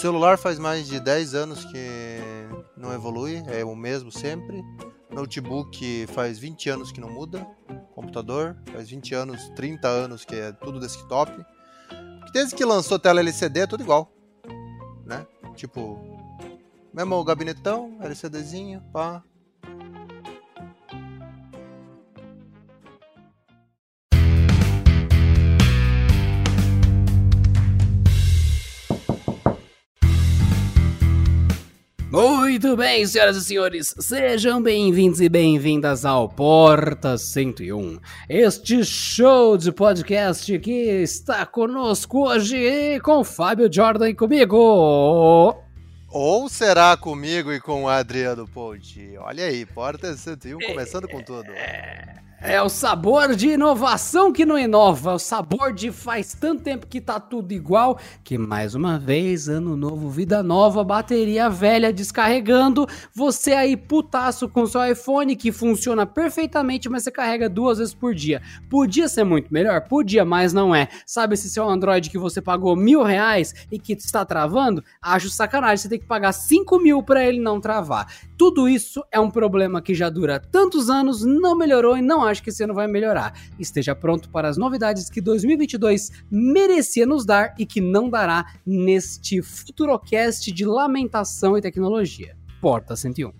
[0.00, 1.86] Celular faz mais de 10 anos que
[2.74, 4.64] não evolui, é o mesmo sempre.
[5.10, 7.46] Notebook faz 20 anos que não muda.
[7.94, 11.30] Computador faz 20 anos, 30 anos que é tudo desktop.
[12.32, 14.10] Desde que lançou tela LCD é tudo igual.
[15.04, 15.26] Né?
[15.54, 16.00] Tipo,
[16.94, 19.22] mesmo gabinetão, LCDzinho, pá.
[32.50, 39.70] Muito bem, senhoras e senhores, sejam bem-vindos e bem-vindas ao Porta 101, este show de
[39.70, 44.56] podcast que está conosco hoje com Fábio Jordan e comigo.
[46.08, 49.16] Ou será comigo e com o Adriano Ponti?
[49.18, 51.52] Olha aí, Porta 101 começando com tudo.
[51.52, 52.29] É...
[52.42, 56.98] É o sabor de inovação que não inova, o sabor de faz tanto tempo que
[56.98, 63.52] tá tudo igual, que mais uma vez, ano novo, vida nova, bateria velha descarregando, você
[63.52, 68.40] aí putaço com seu iPhone que funciona perfeitamente, mas você carrega duas vezes por dia.
[68.70, 69.82] Podia ser muito melhor?
[69.82, 70.88] Podia, mas não é.
[71.04, 74.82] Sabe esse seu Android que você pagou mil reais e que está travando?
[75.02, 78.10] Acho sacanagem, você tem que pagar cinco mil para ele não travar.
[78.40, 82.42] Tudo isso é um problema que já dura tantos anos, não melhorou e não acho
[82.42, 83.38] que esse ano vai melhorar.
[83.58, 89.42] Esteja pronto para as novidades que 2022 merecia nos dar e que não dará neste
[89.42, 92.34] Futurocast de lamentação e tecnologia.
[92.62, 93.39] Porta 101.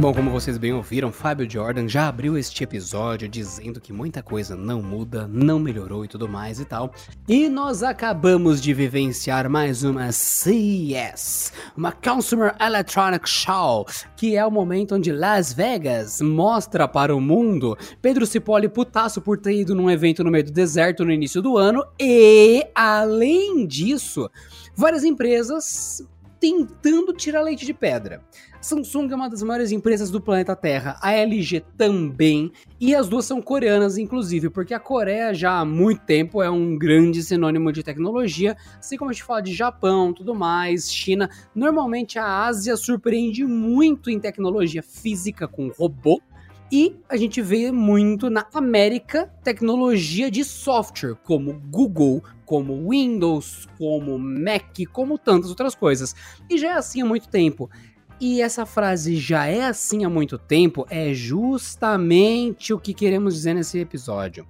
[0.00, 4.56] Bom, como vocês bem ouviram, Fábio Jordan já abriu este episódio dizendo que muita coisa
[4.56, 6.90] não muda, não melhorou e tudo mais e tal.
[7.28, 14.50] E nós acabamos de vivenciar mais uma CES, uma Consumer Electronic Show, que é o
[14.50, 19.90] momento onde Las Vegas mostra para o mundo Pedro Cipolli putaço por ter ido num
[19.90, 24.30] evento no meio do deserto no início do ano e, além disso,
[24.74, 26.02] várias empresas
[26.40, 28.22] tentando tirar leite de pedra.
[28.60, 33.24] Samsung é uma das maiores empresas do planeta Terra, a LG também, e as duas
[33.24, 37.82] são coreanas, inclusive, porque a Coreia já há muito tempo é um grande sinônimo de
[37.82, 41.30] tecnologia, assim como a gente fala de Japão, tudo mais, China.
[41.54, 46.20] Normalmente a Ásia surpreende muito em tecnologia física com robô,
[46.72, 54.16] e a gente vê muito na América tecnologia de software, como Google, como Windows, como
[54.16, 56.14] Mac, como tantas outras coisas.
[56.48, 57.68] E já é assim há muito tempo.
[58.20, 63.54] E essa frase já é assim há muito tempo é justamente o que queremos dizer
[63.54, 64.46] nesse episódio.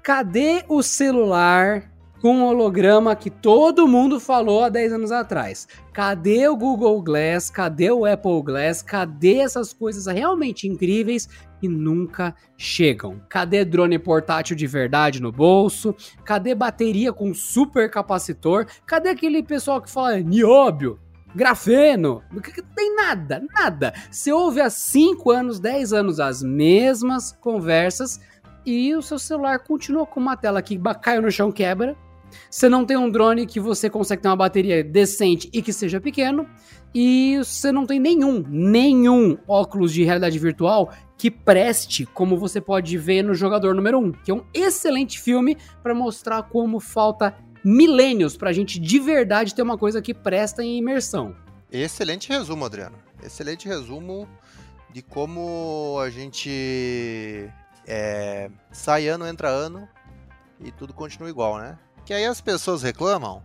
[0.00, 1.90] Cadê o celular
[2.22, 5.66] com holograma que todo mundo falou há 10 anos atrás?
[5.92, 7.50] Cadê o Google Glass?
[7.50, 8.80] Cadê o Apple Glass?
[8.80, 11.28] Cadê essas coisas realmente incríveis
[11.60, 13.20] que nunca chegam?
[13.28, 15.96] Cadê drone portátil de verdade no bolso?
[16.24, 18.66] Cadê bateria com super capacitor?
[18.86, 21.00] Cadê aquele pessoal que fala nióbio?
[21.34, 22.22] Grafeno,
[22.74, 23.92] tem nada, nada.
[24.10, 28.20] Você ouve há 5 anos, 10 anos as mesmas conversas
[28.64, 31.96] e o seu celular continua com uma tela que caiu no chão, quebra.
[32.50, 36.00] Você não tem um drone que você consegue ter uma bateria decente e que seja
[36.00, 36.48] pequeno.
[36.94, 42.96] E você não tem nenhum, nenhum óculos de realidade virtual que preste, como você pode
[42.98, 47.34] ver no Jogador Número 1, que é um excelente filme para mostrar como falta
[47.64, 51.34] milênios pra gente de verdade ter uma coisa que presta em imersão.
[51.72, 52.96] Excelente resumo, Adriano.
[53.22, 54.28] Excelente resumo
[54.92, 57.50] de como a gente
[57.86, 59.88] é, sai ano, entra ano
[60.60, 61.78] e tudo continua igual, né?
[62.04, 63.42] Que aí as pessoas reclamam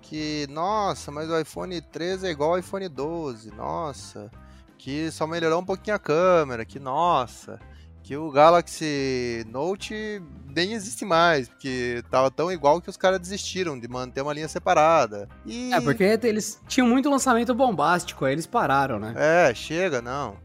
[0.00, 4.30] que, nossa, mas o iPhone 13 é igual ao iPhone 12, nossa,
[4.78, 7.58] que só melhorou um pouquinho a câmera, que nossa,
[8.06, 10.22] que o Galaxy Note
[10.54, 14.46] nem existe mais, porque tava tão igual que os caras desistiram de manter uma linha
[14.46, 15.28] separada.
[15.44, 15.72] E...
[15.72, 19.12] É, porque eles tinham muito lançamento bombástico, aí eles pararam, né?
[19.16, 20.36] É, chega, não.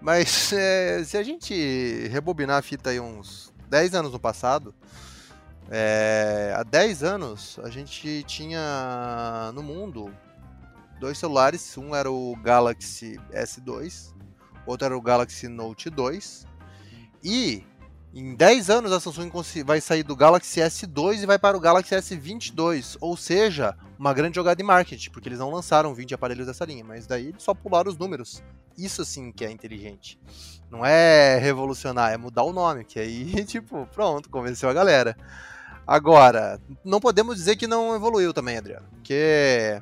[0.00, 4.72] Mas é, se a gente rebobinar a fita aí uns 10 anos no passado,
[5.68, 10.14] é, há 10 anos a gente tinha no mundo
[11.00, 14.14] dois celulares, um era o Galaxy S2,
[14.64, 16.46] outro era o Galaxy Note 2,
[17.22, 17.64] e
[18.14, 19.30] Em 10 anos a Samsung
[19.64, 24.36] vai sair do Galaxy S2 e vai para o Galaxy S22, ou seja, uma grande
[24.36, 27.52] jogada de marketing, porque eles não lançaram 20 aparelhos dessa linha, mas daí eles só
[27.52, 28.42] pularam os números.
[28.78, 30.18] Isso sim que é inteligente.
[30.70, 35.14] Não é revolucionar, é mudar o nome, que aí, tipo, pronto, convenceu a galera.
[35.86, 39.80] Agora, não podemos dizer que não evoluiu também, Adriano, porque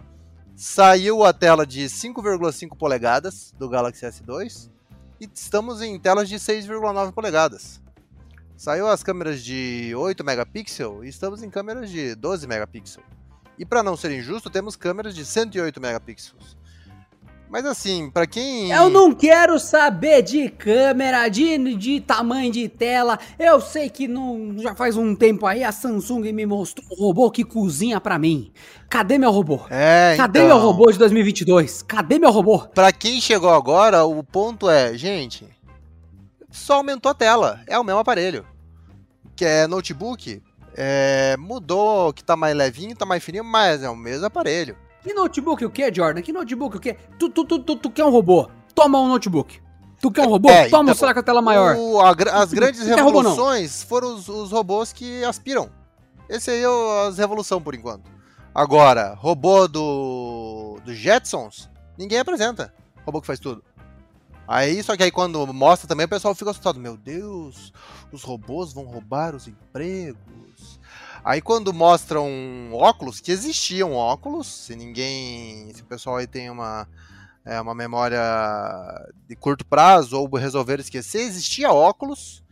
[0.57, 4.76] saiu a tela de 5,5 polegadas do Galaxy S2
[5.21, 7.81] e estamos em telas de 6,9 polegadas.
[8.57, 13.07] Saiu as câmeras de 8 megapixels e estamos em câmeras de 12 megapixels.
[13.59, 16.57] E para não ser injusto, temos câmeras de 108 megapixels.
[17.49, 18.71] Mas assim, para quem.
[18.73, 23.19] Eu não quero saber de câmera, de, de tamanho de tela.
[23.39, 27.31] Eu sei que não, já faz um tempo aí a Samsung me mostrou um robô
[27.31, 28.53] que cozinha para mim.
[28.89, 29.61] Cadê meu robô?
[29.71, 30.49] É, Cadê então...
[30.49, 31.83] meu robô de 2022?
[31.83, 32.61] Cadê meu robô?
[32.61, 35.47] Pra quem chegou agora, o ponto é, gente,
[36.51, 37.61] só aumentou a tela.
[37.67, 38.45] É o mesmo aparelho.
[39.37, 40.43] Que é notebook.
[40.75, 44.77] É, mudou, que tá mais levinho, tá mais fininho, mas é o mesmo aparelho.
[45.07, 46.21] Que notebook o que, Jordan?
[46.21, 46.95] Que notebook o que?
[47.17, 48.51] Tu, tu, tu, tu, tu quer um robô?
[48.75, 49.63] Toma um notebook.
[50.01, 50.51] Tu quer um robô?
[50.51, 51.77] É, Toma então, um celular com a tela maior.
[51.77, 55.71] O, a, as grandes revoluções robô, foram os, os, robôs que aspiram.
[56.29, 58.11] Esse aí é as revolução por enquanto.
[58.53, 62.75] Agora, robô do, do Jetsons, ninguém apresenta.
[63.05, 63.63] Robô que faz tudo.
[64.49, 66.81] Aí, só que aí quando mostra também, o pessoal fica assustado.
[66.81, 67.73] Meu Deus,
[68.11, 70.19] os robôs vão roubar os empregos.
[71.27, 75.73] Aí quando mostram óculos, que existiam óculos, se ninguém.
[75.75, 76.87] Se o pessoal aí tem uma,
[77.45, 78.23] é, uma memória
[79.29, 82.45] de curto prazo ou resolver esquecer, existia óculos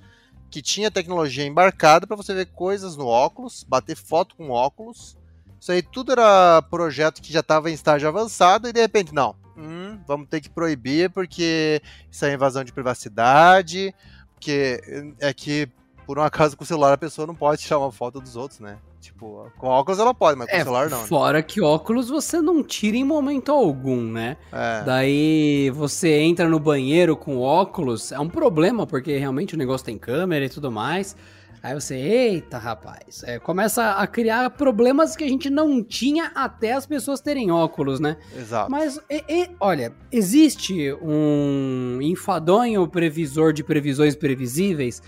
[0.50, 5.16] que tinha tecnologia embarcada para você ver coisas no óculos, bater foto com óculos.
[5.60, 9.36] Isso aí tudo era projeto que já estava em estágio avançado e de repente, não,
[9.56, 11.80] hum, vamos ter que proibir porque
[12.10, 13.94] isso é invasão de privacidade,
[14.34, 15.68] porque é que
[16.06, 18.60] por um acaso com o celular a pessoa não pode tirar uma foto dos outros,
[18.60, 18.78] né?
[19.00, 21.02] Tipo, com óculos ela pode, mas com é, celular não.
[21.02, 21.06] Né?
[21.06, 21.42] Fora né?
[21.42, 24.36] que óculos você não tira em momento algum, né?
[24.52, 24.82] É.
[24.82, 29.98] Daí você entra no banheiro com óculos, é um problema, porque realmente o negócio tem
[29.98, 31.16] câmera e tudo mais.
[31.64, 36.74] Aí você, eita rapaz, é, começa a criar problemas que a gente não tinha até
[36.74, 38.18] as pessoas terem óculos, né?
[38.36, 38.70] Exato.
[38.70, 45.02] Mas, e, e, olha, existe um enfadonho previsor de previsões previsíveis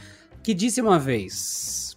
[0.46, 1.96] que disse uma vez: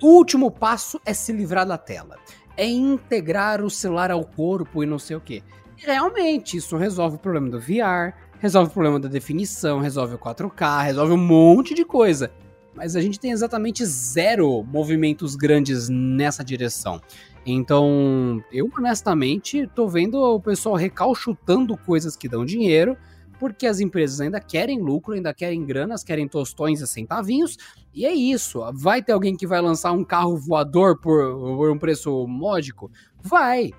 [0.00, 2.16] o último passo é se livrar da tela,
[2.56, 5.44] é integrar o celular ao corpo e não sei o que.
[5.76, 10.82] Realmente, isso resolve o problema do VR, resolve o problema da definição, resolve o 4K,
[10.82, 12.32] resolve um monte de coisa.
[12.74, 17.02] Mas a gente tem exatamente zero movimentos grandes nessa direção.
[17.44, 22.96] Então, eu honestamente tô vendo o pessoal recalchutando coisas que dão dinheiro
[23.40, 27.56] porque as empresas ainda querem lucro, ainda querem granas, querem tostões e centavinhos,
[27.94, 28.60] e é isso.
[28.74, 32.90] Vai ter alguém que vai lançar um carro voador por, por um preço módico?
[33.22, 33.70] Vai.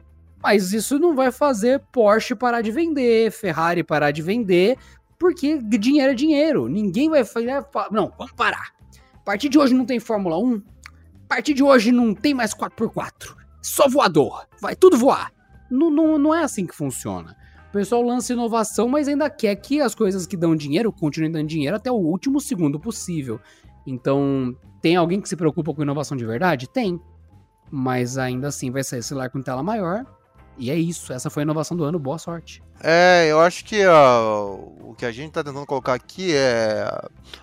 [0.41, 4.79] Mas isso não vai fazer Porsche parar de vender, Ferrari parar de vender,
[5.19, 6.67] porque dinheiro é dinheiro.
[6.67, 7.63] Ninguém vai fazer.
[7.91, 8.73] Não, vamos parar.
[9.13, 10.55] A partir de hoje não tem Fórmula 1.
[10.55, 13.35] A partir de hoje não tem mais 4x4.
[13.61, 14.47] Só voador.
[14.59, 15.31] Vai tudo voar.
[15.69, 17.37] Não, não, não é assim que funciona.
[17.71, 21.47] O pessoal lança inovação, mas ainda quer que as coisas que dão dinheiro continuem dando
[21.47, 23.39] dinheiro até o último segundo possível.
[23.87, 26.67] Então, tem alguém que se preocupa com inovação de verdade?
[26.67, 26.99] Tem.
[27.71, 30.05] Mas ainda assim vai sair celular com tela maior.
[30.57, 31.13] E é isso.
[31.13, 31.97] Essa foi a inovação do ano.
[31.97, 32.61] Boa sorte.
[32.83, 36.85] É, eu acho que uh, o que a gente está tentando colocar aqui é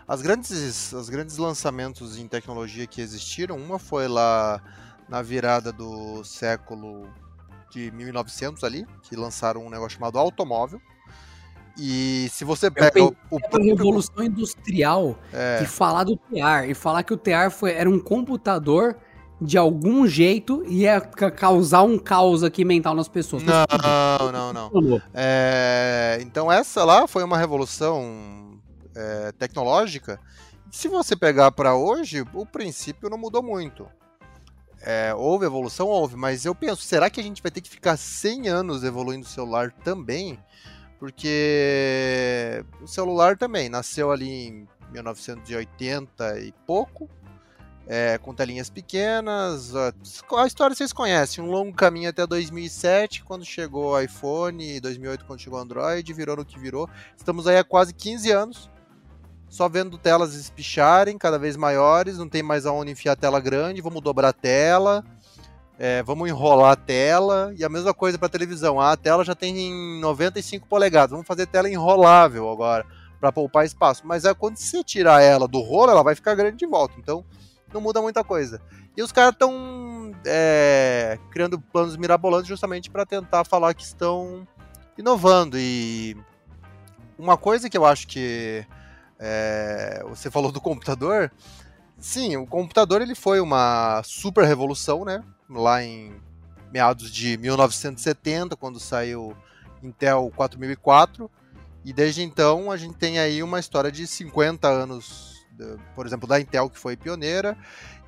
[0.06, 3.56] as grandes, os grandes lançamentos em tecnologia que existiram.
[3.56, 4.62] Uma foi lá
[5.08, 7.08] na virada do século
[7.70, 10.80] de 1900 ali, que lançaram um negócio chamado automóvel.
[11.78, 13.64] E se você pega o, o próprio...
[13.64, 15.60] revolução industrial é.
[15.62, 18.96] e falar do TEAR e falar que o TEAR foi, era um computador
[19.40, 23.44] de algum jeito ia causar um caos aqui mental nas pessoas.
[23.44, 24.70] Não, não, não.
[24.70, 25.02] não.
[25.14, 28.58] É, então essa lá foi uma revolução
[28.96, 30.20] é, tecnológica.
[30.70, 33.86] Se você pegar para hoje, o princípio não mudou muito.
[34.80, 35.88] É, houve evolução?
[35.88, 39.26] Houve, mas eu penso, será que a gente vai ter que ficar 100 anos evoluindo
[39.26, 40.38] o celular também?
[40.98, 47.08] Porque o celular também nasceu ali em 1980 e pouco,
[47.86, 49.74] é, com telinhas pequenas.
[49.76, 55.40] A história vocês conhecem, um longo caminho até 2007, quando chegou o iPhone, 2008 quando
[55.40, 56.88] chegou o Android, virou no que virou.
[57.16, 58.70] Estamos aí há quase 15 anos
[59.48, 63.80] só vendo telas espicharem cada vez maiores, não tem mais aonde enfiar a tela grande,
[63.80, 65.04] vamos dobrar a tela,
[65.78, 69.34] é, vamos enrolar a tela, e a mesma coisa para televisão, ah, a tela já
[69.34, 72.84] tem 95 polegadas, vamos fazer tela enrolável agora,
[73.20, 74.06] para poupar espaço.
[74.06, 76.94] Mas é quando você tirar ela do rolo, ela vai ficar grande de volta.
[76.98, 77.24] Então
[77.72, 78.60] não muda muita coisa.
[78.96, 84.46] E os caras estão é, criando planos mirabolantes justamente para tentar falar que estão
[84.96, 85.58] inovando.
[85.58, 86.16] E
[87.18, 88.66] uma coisa que eu acho que
[89.18, 91.30] é, você falou do computador.
[91.98, 95.22] Sim, o computador ele foi uma super revolução, né?
[95.50, 96.14] Lá em
[96.72, 99.36] meados de 1970, quando saiu
[99.82, 101.30] Intel 4004.
[101.84, 105.46] E desde então a gente tem aí uma história de 50 anos,
[105.94, 107.56] por exemplo, da Intel, que foi pioneira,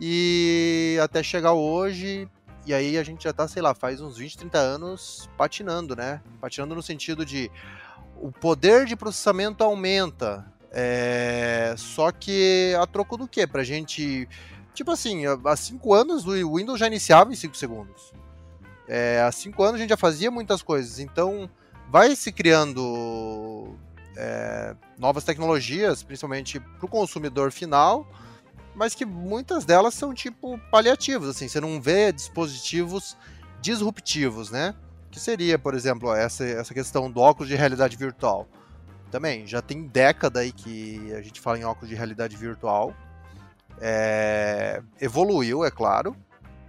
[0.01, 2.29] e até chegar hoje.
[2.67, 6.21] E aí a gente já tá, sei lá, faz uns 20, 30 anos patinando, né?
[6.41, 7.51] Patinando no sentido de
[8.17, 11.75] o poder de processamento aumenta, é...
[11.77, 13.47] Só que a troco do quê?
[13.47, 14.29] Pra gente.
[14.73, 18.13] Tipo assim, há 5 anos o Windows já iniciava em 5 segundos.
[18.89, 20.99] É, há 5 anos a gente já fazia muitas coisas.
[20.99, 21.51] Então
[21.91, 23.75] vai se criando
[24.17, 28.07] é, novas tecnologias, principalmente para o consumidor final,
[28.75, 31.29] mas que muitas delas são tipo paliativos.
[31.29, 33.17] Assim, você não vê dispositivos
[33.61, 34.75] disruptivos, né?
[35.11, 38.49] Que seria, por exemplo, essa, essa questão do óculos de realidade virtual
[39.11, 42.95] também, já tem década aí que a gente fala em óculos de realidade virtual.
[43.81, 46.15] É, evoluiu, é claro,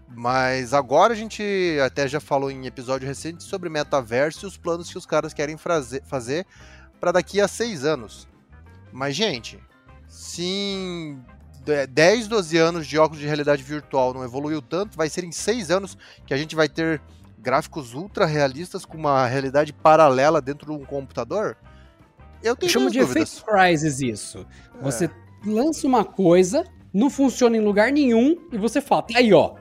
[0.08, 1.44] mas agora a gente
[1.86, 5.58] até já falou em episódio recente sobre metaverso e os planos que os caras querem
[5.58, 6.46] fazer
[7.00, 8.28] para daqui a seis anos.
[8.92, 9.60] Mas, gente,
[10.08, 11.18] se
[11.90, 15.72] 10, 12 anos de óculos de realidade virtual não evoluiu tanto, vai ser em seis
[15.72, 17.02] anos que a gente vai ter
[17.40, 21.58] gráficos ultra realistas com uma realidade paralela dentro de um computador?
[22.44, 23.38] Eu tenho Eu chamo de dúvidas.
[23.38, 24.46] efeito crisis isso.
[24.80, 24.84] É.
[24.84, 25.10] Você
[25.46, 29.56] lança uma coisa, não funciona em lugar nenhum e você fala, tá aí ó,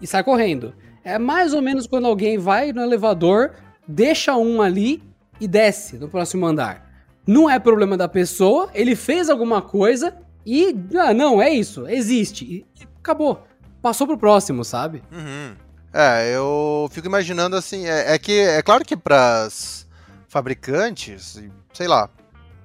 [0.00, 0.74] e sai correndo.
[1.04, 3.54] É mais ou menos quando alguém vai no elevador,
[3.86, 5.02] deixa um ali
[5.40, 6.84] e desce no próximo andar.
[7.26, 12.44] Não é problema da pessoa, ele fez alguma coisa e, ah, não, é isso, existe.
[12.44, 12.66] E
[12.98, 13.44] acabou.
[13.82, 15.02] Passou pro próximo, sabe?
[15.12, 15.54] Uhum.
[15.92, 19.86] É, eu fico imaginando assim, é, é que, é claro que pras
[20.28, 22.08] fabricantes, sei lá,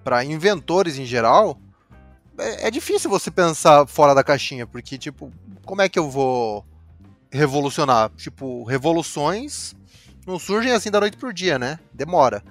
[0.03, 1.57] para inventores em geral,
[2.37, 5.31] é, é, difícil você pensar fora da caixinha, porque, tipo,
[5.65, 6.65] como é que eu vou
[7.31, 8.09] revolucionar?
[8.17, 9.75] Tipo, revoluções
[10.25, 11.79] não surgem assim da noite pro dia, né?
[11.93, 12.43] Demora.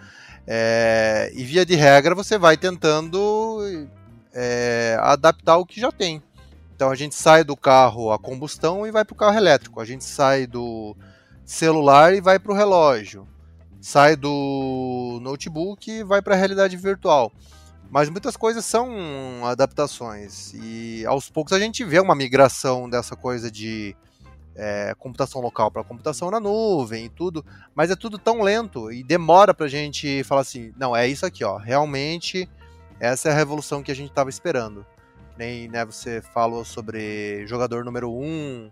[0.46, 3.88] É, e via de regra você vai tentando
[4.32, 6.22] é, adaptar o que já tem.
[6.74, 9.80] Então a gente sai do carro a combustão e vai para o carro elétrico.
[9.80, 10.96] A gente sai do
[11.44, 13.28] celular e vai para o relógio
[13.80, 17.32] sai do notebook e vai para a realidade virtual.
[17.90, 23.50] Mas muitas coisas são adaptações e aos poucos a gente vê uma migração dessa coisa
[23.50, 23.96] de
[24.54, 27.44] é, computação local para computação na nuvem e tudo,
[27.74, 31.26] mas é tudo tão lento e demora para a gente falar assim, não, é isso
[31.26, 32.48] aqui, ó, realmente
[33.00, 34.84] essa é a revolução que a gente estava esperando.
[35.36, 38.70] Nem né, você falou sobre jogador número 1, um,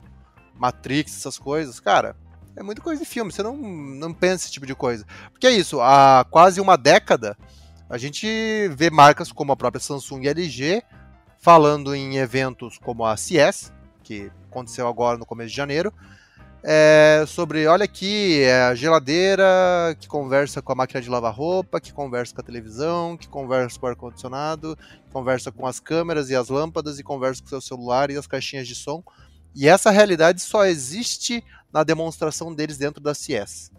[0.55, 2.15] Matrix, essas coisas, cara,
[2.59, 5.05] é muita coisa de filme, você não, não pensa esse tipo de coisa.
[5.31, 7.37] Porque é isso, há quase uma década
[7.91, 10.83] a gente vê marcas como a própria Samsung e LG
[11.39, 13.73] falando em eventos como a CS,
[14.03, 15.93] que aconteceu agora no começo de janeiro,
[16.63, 21.81] é, sobre, olha aqui, é a geladeira que conversa com a máquina de lavar roupa,
[21.81, 24.77] que conversa com a televisão, que conversa com o ar-condicionado,
[25.13, 28.27] conversa com as câmeras e as lâmpadas, e conversa com o seu celular e as
[28.27, 29.03] caixinhas de som.
[29.59, 33.73] E essa realidade só existe na demonstração deles dentro da CS.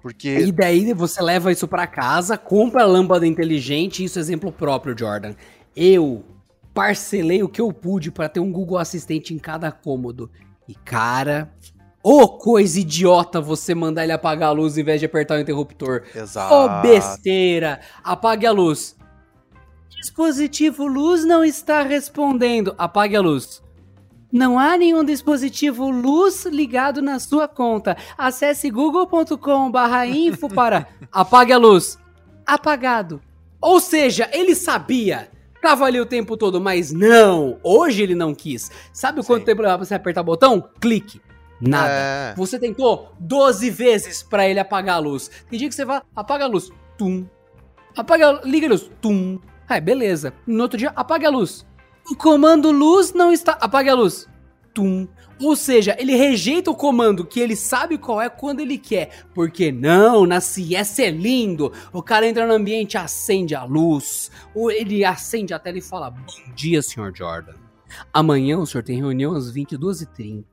[0.00, 0.38] Porque...
[0.38, 4.96] E daí você leva isso para casa, compra a lâmpada inteligente, isso é exemplo próprio,
[4.98, 5.34] Jordan.
[5.76, 6.24] Eu
[6.72, 10.30] parcelei o que eu pude para ter um Google Assistente em cada cômodo.
[10.66, 11.52] E cara,
[12.02, 15.40] ô oh, coisa idiota você mandar ele apagar a luz em vez de apertar o
[15.40, 16.04] interruptor.
[16.14, 16.54] Exato.
[16.54, 18.96] Ô oh, besteira, apague a luz.
[19.90, 22.74] Dispositivo luz não está respondendo.
[22.78, 23.60] Apague a luz.
[24.30, 27.96] Não há nenhum dispositivo luz ligado na sua conta.
[28.16, 31.98] Acesse google.com/info para apague a luz.
[32.46, 33.20] Apagado.
[33.60, 35.30] Ou seja, ele sabia.
[35.60, 37.58] Tava ali o tempo todo, mas não.
[37.62, 38.70] Hoje ele não quis.
[38.92, 39.46] Sabe quanto Sim.
[39.46, 40.68] tempo leva pra você apertar o botão?
[40.80, 41.20] Clique.
[41.60, 41.90] Nada.
[41.90, 42.34] É.
[42.36, 45.30] Você tentou 12 vezes para ele apagar a luz.
[45.50, 46.70] Tem dia que você vai, apaga a luz.
[46.96, 47.26] Tum.
[47.96, 48.90] Apaga, liga a luz.
[49.00, 49.40] Tum.
[49.68, 50.32] Aí, beleza.
[50.46, 51.66] No outro dia, apaga a luz.
[52.10, 53.52] O comando luz não está.
[53.52, 54.28] Apague a luz.
[54.72, 55.06] Tum.
[55.40, 59.24] Ou seja, ele rejeita o comando que ele sabe qual é quando ele quer.
[59.34, 61.72] Porque não, na CS é lindo.
[61.92, 64.30] O cara entra no ambiente, acende a luz.
[64.54, 67.54] Ou ele acende a tela e fala: Bom dia, senhor Jordan.
[68.12, 70.44] Amanhã o senhor tem reunião às 22h30.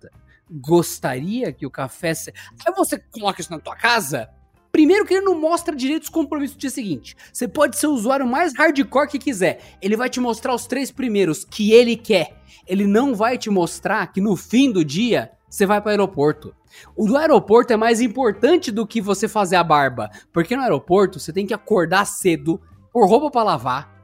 [0.50, 2.14] Gostaria que o café.
[2.14, 2.34] Se...
[2.66, 4.30] Aí você coloca isso na tua casa?
[4.75, 7.15] Primeiro que ele não mostra direito os compromissos do dia seguinte.
[7.32, 9.77] Você pode ser o usuário mais hardcore que quiser.
[9.82, 12.44] Ele vai te mostrar os três primeiros que ele quer.
[12.67, 16.53] Ele não vai te mostrar que no fim do dia você vai para o aeroporto.
[16.94, 21.22] O do aeroporto é mais importante do que você fazer a barba, porque no aeroporto
[21.22, 22.60] você tem que acordar cedo,
[22.91, 23.95] pôr roupa para lavar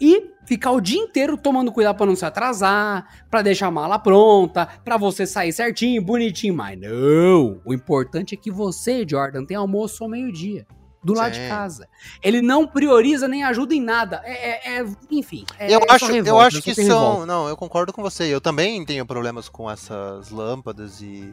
[0.00, 3.98] e ficar o dia inteiro tomando cuidado para não se atrasar, para deixar a mala
[3.98, 6.54] pronta, para você sair certinho, bonitinho.
[6.54, 10.66] Mas não, o importante é que você, Jordan, tenha almoço ao meio-dia.
[11.04, 11.88] Do lado de casa.
[12.20, 14.20] Ele não prioriza nem ajuda em nada.
[14.24, 15.44] É, é, é enfim.
[15.56, 16.84] É, eu, acho, revolta, eu acho que são.
[16.84, 17.26] Revolta.
[17.26, 18.24] Não, eu concordo com você.
[18.24, 21.32] Eu também tenho problemas com essas lâmpadas e.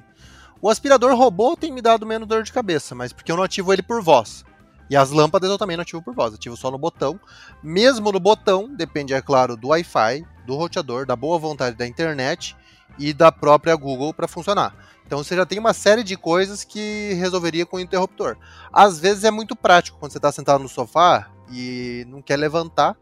[0.61, 3.73] O aspirador robô tem me dado menos dor de cabeça, mas porque eu não ativo
[3.73, 4.45] ele por voz.
[4.89, 7.19] E as lâmpadas eu também não ativo por voz, ativo só no botão.
[7.61, 12.55] Mesmo no botão, depende, é claro, do Wi-Fi, do roteador, da boa vontade da internet
[12.99, 14.75] e da própria Google para funcionar.
[15.05, 18.37] Então você já tem uma série de coisas que resolveria com o interruptor.
[18.71, 22.95] Às vezes é muito prático quando você está sentado no sofá e não quer levantar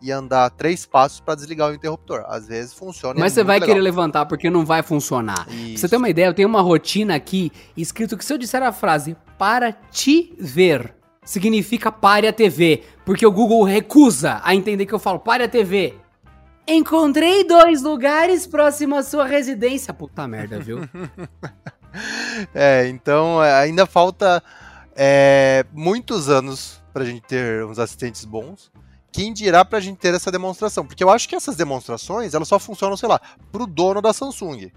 [0.00, 2.24] e andar três passos para desligar o interruptor.
[2.28, 3.18] Às vezes funciona.
[3.18, 3.68] Mas é você vai legal.
[3.68, 5.46] querer levantar porque não vai funcionar.
[5.48, 5.72] Isso.
[5.72, 8.62] Pra você ter uma ideia, eu tenho uma rotina aqui escrito que se eu disser
[8.62, 10.94] a frase para te ver,
[11.26, 15.48] significa pare a TV, porque o Google recusa a entender que eu falo pare a
[15.48, 15.94] TV.
[16.66, 19.92] Encontrei dois lugares próximos à sua residência.
[19.92, 20.88] Puta merda, viu?
[22.54, 24.42] é, então é, ainda falta
[24.94, 28.72] é, muitos anos pra gente ter uns assistentes bons.
[29.12, 30.86] Quem dirá pra gente ter essa demonstração?
[30.86, 34.70] Porque eu acho que essas demonstrações, elas só funcionam, sei lá, pro dono da Samsung.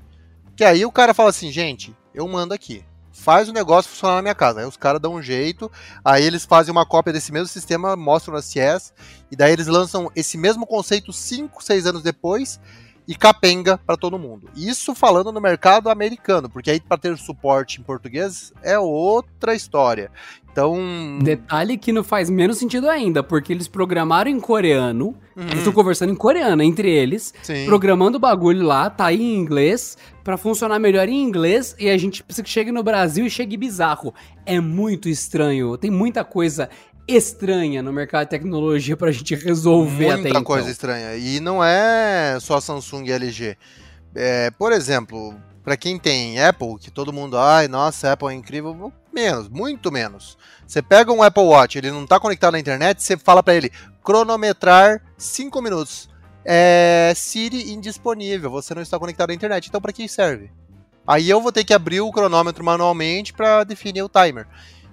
[0.56, 2.84] Que aí o cara fala assim, gente, eu mando aqui
[3.20, 4.62] faz o negócio funcionar na minha casa.
[4.62, 5.70] Aí os caras dão um jeito,
[6.04, 8.94] aí eles fazem uma cópia desse mesmo sistema, mostram na CS,
[9.30, 12.60] e daí eles lançam esse mesmo conceito 5, 6 anos depois
[13.10, 14.48] e capenga para todo mundo.
[14.56, 20.12] Isso falando no mercado americano, porque aí para ter suporte em português é outra história.
[20.52, 21.18] Então.
[21.20, 25.44] Detalhe que não faz menos sentido ainda, porque eles programaram em coreano, uhum.
[25.44, 27.66] eles estão conversando em coreano entre eles, Sim.
[27.66, 31.98] programando o bagulho lá, tá aí em inglês, para funcionar melhor em inglês, e a
[31.98, 34.14] gente precisa que chegue no Brasil e chegue bizarro.
[34.46, 36.70] É muito estranho, tem muita coisa
[37.16, 40.44] estranha no mercado de tecnologia pra gente resolver Muita até então.
[40.44, 41.16] coisa estranha.
[41.16, 43.58] E não é só Samsung e LG.
[44.16, 48.92] É, por exemplo, para quem tem Apple, que todo mundo, ai, nossa, Apple é incrível,
[49.14, 50.38] menos, muito menos.
[50.66, 53.72] Você pega um Apple Watch, ele não está conectado na internet, você fala para ele
[54.04, 56.10] cronometrar 5 minutos.
[56.46, 59.68] É Siri indisponível, você não está conectado à internet.
[59.68, 60.50] Então para que serve?
[61.06, 64.48] Aí eu vou ter que abrir o cronômetro manualmente para definir o timer.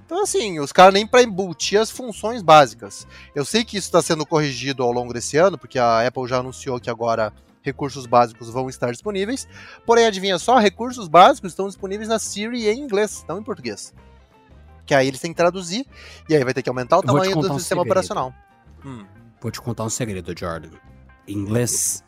[0.06, 3.06] Então, assim, os caras nem para embutir as funções básicas.
[3.34, 6.38] Eu sei que isso está sendo corrigido ao longo desse ano, porque a Apple já
[6.38, 9.48] anunciou que agora recursos básicos vão estar disponíveis.
[9.84, 13.92] Porém, adivinha só, recursos básicos estão disponíveis na Siri em inglês, não em português.
[14.86, 15.84] Que aí eles têm que traduzir,
[16.28, 17.80] e aí vai ter que aumentar o tamanho do um sistema segredo.
[17.80, 18.32] operacional.
[18.84, 19.04] Hum.
[19.40, 20.70] Vou te contar um segredo, Jordan.
[21.26, 22.04] Inglês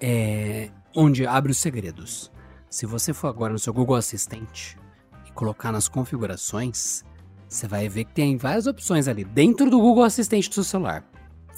[0.00, 2.32] é onde abre os segredos.
[2.68, 4.76] Se você for agora no seu Google Assistente
[5.24, 7.04] e colocar nas configurações,
[7.48, 11.04] você vai ver que tem várias opções ali dentro do Google Assistente do seu celular.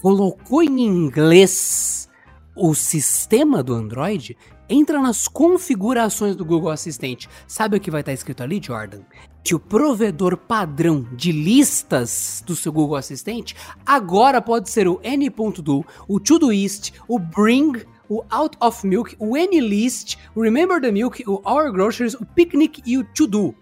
[0.03, 2.09] Colocou em inglês
[2.55, 4.37] o sistema do Android,
[4.69, 7.29] entra nas configurações do Google Assistente.
[7.47, 9.01] Sabe o que vai estar escrito ali, Jordan?
[9.43, 15.85] Que o provedor padrão de listas do seu Google Assistente agora pode ser o N.do,
[16.07, 21.41] o Todoist, o Bring, o Out of Milk, o AnyList, o Remember the Milk, o
[21.49, 23.55] Our Groceries, o Picnic e o To Do.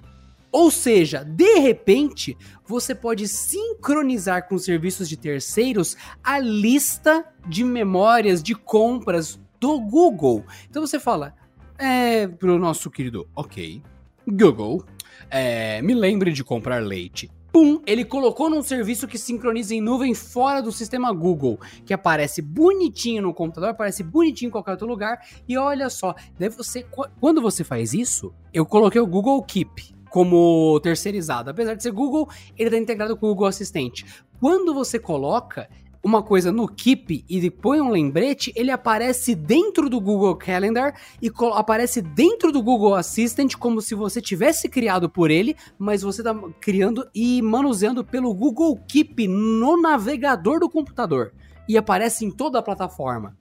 [0.50, 8.42] Ou seja, de repente, você pode sincronizar com serviços de terceiros a lista de memórias
[8.42, 10.44] de compras do Google.
[10.68, 11.34] Então você fala,
[11.78, 13.82] é, pro nosso querido, ok,
[14.26, 14.84] Google,
[15.30, 17.30] é, me lembre de comprar leite.
[17.52, 22.42] Pum, ele colocou num serviço que sincroniza em nuvem fora do sistema Google, que aparece
[22.42, 25.18] bonitinho no computador, aparece bonitinho em qualquer outro lugar.
[25.48, 26.84] E olha só, daí você,
[27.18, 31.50] quando você faz isso, eu coloquei o Google Keep como terceirizado.
[31.50, 32.26] Apesar de ser Google,
[32.56, 34.06] ele está integrado com o Google Assistente.
[34.40, 35.68] Quando você coloca
[36.02, 41.30] uma coisa no Keep e põe um lembrete, ele aparece dentro do Google Calendar e
[41.52, 46.34] aparece dentro do Google Assistant como se você tivesse criado por ele, mas você está
[46.62, 51.34] criando e manuseando pelo Google Keep no navegador do computador
[51.68, 53.36] e aparece em toda a plataforma.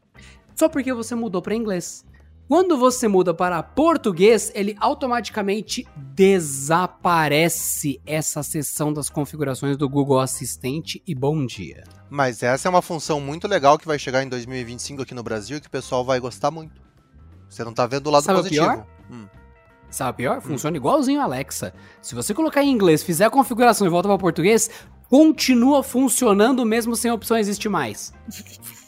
[0.53, 2.05] Só porque você mudou para inglês.
[2.47, 11.01] Quando você muda para português, ele automaticamente desaparece essa seção das configurações do Google Assistente
[11.07, 11.83] e Bom Dia.
[12.07, 15.57] Mas essa é uma função muito legal que vai chegar em 2025 aqui no Brasil
[15.57, 16.79] e que o pessoal vai gostar muito.
[17.49, 18.63] Você não tá vendo o lado Sabe positivo.
[18.63, 18.85] O pior?
[19.11, 19.25] Hum.
[19.89, 20.39] Sabe pior?
[20.39, 21.73] Funciona igualzinho a Alexa.
[21.99, 24.69] Se você colocar em inglês, fizer a configuração e volta para português,
[25.09, 28.13] continua funcionando mesmo sem a opção existir mais.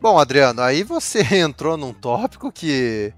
[0.00, 3.12] Bom, Adriano, aí você entrou num tópico que.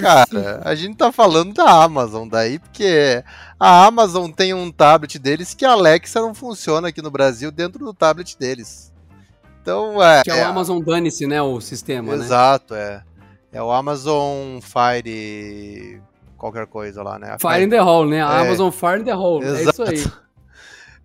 [0.00, 3.22] Cara, a gente tá falando da Amazon daí, porque
[3.60, 7.84] a Amazon tem um tablet deles que a Alexa não funciona aqui no Brasil dentro
[7.84, 8.92] do tablet deles.
[9.60, 10.22] Então, é.
[10.22, 11.42] Que é, é o Amazon Dane-se, né?
[11.42, 13.02] O sistema, Exato, né?
[13.52, 13.58] é.
[13.58, 16.00] É o Amazon Fire.
[16.36, 17.36] qualquer coisa lá, né?
[17.38, 18.24] Fire, Fire in the Hole, né?
[18.24, 18.40] A é.
[18.40, 19.44] Amazon Fire in the Hole.
[19.44, 19.84] Exato.
[19.84, 20.23] É isso aí.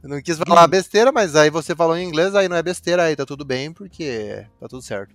[0.02, 3.04] Eu não quis falar besteira, mas aí você falou em inglês, aí não é besteira,
[3.04, 5.14] aí tá tudo bem, porque tá tudo certo.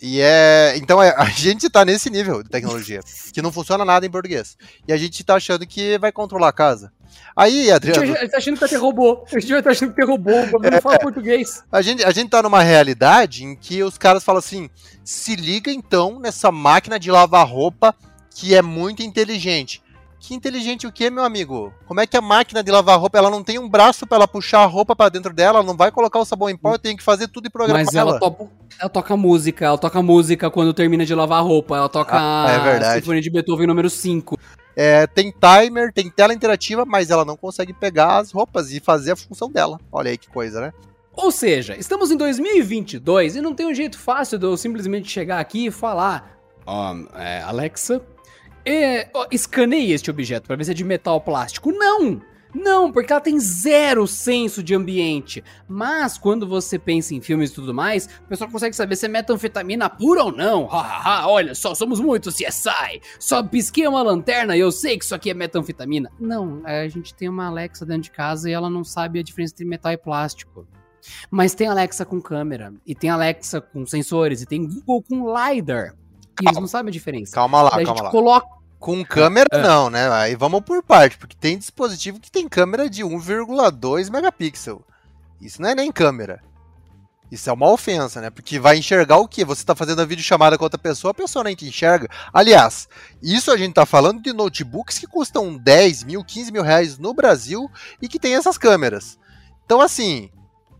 [0.00, 0.74] E é.
[0.76, 3.00] Então é, a gente tá nesse nível de tecnologia,
[3.32, 4.56] que não funciona nada em português.
[4.86, 6.92] E a gente tá achando que vai controlar a casa.
[7.36, 8.02] Aí, Adriano.
[8.02, 9.24] A gente tá achando que vai ter robô.
[9.32, 11.62] A gente vai tá achando que tem robô, o não fala português.
[11.70, 14.70] A gente, a gente tá numa realidade em que os caras falam assim:
[15.04, 17.94] se liga então nessa máquina de lavar roupa
[18.34, 19.82] que é muito inteligente.
[20.20, 21.72] Que inteligente o que, meu amigo?
[21.86, 24.28] Como é que a máquina de lavar roupa, ela não tem um braço para ela
[24.28, 26.78] puxar a roupa para dentro dela, ela não vai colocar o sabão em pó, eu
[26.78, 28.20] tenho que fazer tudo e programar Mas ela, ela.
[28.20, 28.48] Topa,
[28.80, 32.46] ela toca música, ela toca música quando termina de lavar a roupa, ela toca ah,
[32.50, 32.98] é verdade.
[32.98, 34.36] a Sinfonia de Beethoven número 5.
[34.74, 39.12] É, tem timer, tem tela interativa, mas ela não consegue pegar as roupas e fazer
[39.12, 39.80] a função dela.
[39.90, 40.72] Olha aí que coisa, né?
[41.12, 45.40] Ou seja, estamos em 2022 e não tem um jeito fácil de eu simplesmente chegar
[45.40, 48.00] aqui e falar: um, é, Alexa,
[48.68, 51.72] é, escaneie este objeto para ver se é de metal ou plástico.
[51.72, 52.20] Não!
[52.54, 55.44] Não, porque ela tem zero senso de ambiente.
[55.68, 59.08] Mas quando você pensa em filmes e tudo mais, o pessoal consegue saber se é
[59.08, 60.66] metanfetamina pura ou não.
[60.66, 63.00] Hahaha, olha só, somos muitos CSI.
[63.20, 66.10] Só pisquei uma lanterna e eu sei que isso aqui é metanfetamina.
[66.18, 69.52] Não, a gente tem uma Alexa dentro de casa e ela não sabe a diferença
[69.52, 70.66] entre metal e plástico.
[71.30, 75.94] Mas tem Alexa com câmera, e tem Alexa com sensores, e tem Google com LiDAR.
[76.42, 77.34] E eles não sabem a diferença.
[77.34, 78.10] Calma lá, Daí calma lá.
[78.10, 79.62] Coloca com câmera é.
[79.62, 80.10] não, né?
[80.10, 84.84] Aí vamos por parte, porque tem dispositivo que tem câmera de 1,2 megapixel.
[85.40, 86.42] Isso não é nem câmera.
[87.30, 88.30] Isso é uma ofensa, né?
[88.30, 89.44] Porque vai enxergar o quê?
[89.44, 92.08] Você está fazendo a videochamada com outra pessoa, a pessoa nem te enxerga.
[92.32, 92.88] Aliás,
[93.22, 97.12] isso a gente está falando de notebooks que custam 10 mil, 15 mil reais no
[97.12, 99.18] Brasil e que tem essas câmeras.
[99.66, 100.30] Então, assim,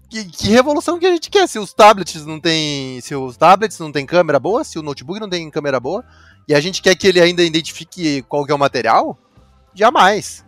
[0.08, 1.46] que, que, revolução que a gente quer?
[1.46, 5.20] Se os tablets não tem, se os tablets não tem câmera boa, se o notebook
[5.20, 6.04] não tem câmera boa,
[6.46, 9.18] e a gente quer que ele ainda identifique qual é o material?
[9.74, 10.47] Jamais.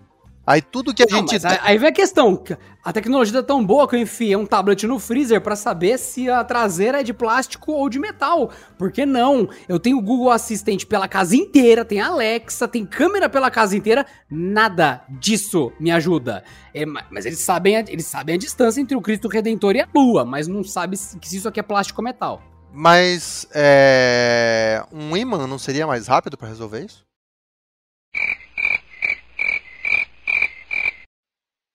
[0.50, 1.46] Aí tudo que a não, gente.
[1.62, 2.42] Aí vem a questão.
[2.82, 6.28] A tecnologia tá tão boa que eu enfiei um tablet no freezer para saber se
[6.28, 8.50] a traseira é de plástico ou de metal.
[8.76, 9.48] Por que não?
[9.68, 14.04] Eu tenho o Google Assistant pela casa inteira, tem Alexa, tem câmera pela casa inteira.
[14.28, 16.42] Nada disso me ajuda.
[16.74, 19.88] É, mas eles sabem, a, eles sabem a distância entre o Cristo Redentor e a
[19.94, 22.42] Lua, mas não sabem se, se isso aqui é plástico ou metal.
[22.72, 27.08] Mas é, um imã não seria mais rápido para resolver isso?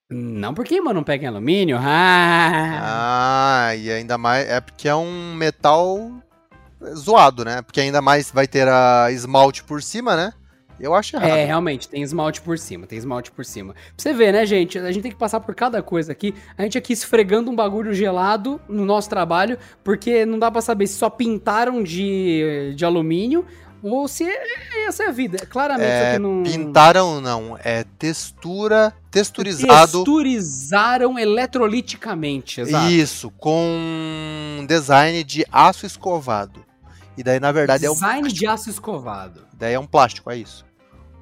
[0.09, 1.77] Não porque imã não pega em alumínio.
[1.87, 3.67] Ah.
[3.69, 6.11] ah, e ainda mais é porque é um metal
[6.93, 7.61] zoado, né?
[7.61, 10.33] Porque ainda mais vai ter a esmalte por cima, né?
[10.79, 11.29] Eu acho errado.
[11.29, 13.73] É, realmente, tem esmalte por cima, tem esmalte por cima.
[13.73, 14.77] Pra você ver, né, gente?
[14.77, 16.35] A gente tem que passar por cada coisa aqui.
[16.57, 20.87] A gente aqui esfregando um bagulho gelado no nosso trabalho, porque não dá para saber
[20.87, 23.45] se só pintaram de, de alumínio
[23.91, 25.45] ou se é, essa é a vida.
[25.45, 26.43] Claramente é, isso aqui não.
[26.43, 29.91] Pintaram não, é textura, texturizado.
[29.91, 32.91] Texturizaram eletroliticamente, exato.
[32.91, 36.65] Isso, com design de aço escovado.
[37.17, 38.27] E daí, na verdade, design é um.
[38.27, 39.45] Design de aço escovado.
[39.53, 40.65] Daí é um plástico, é isso.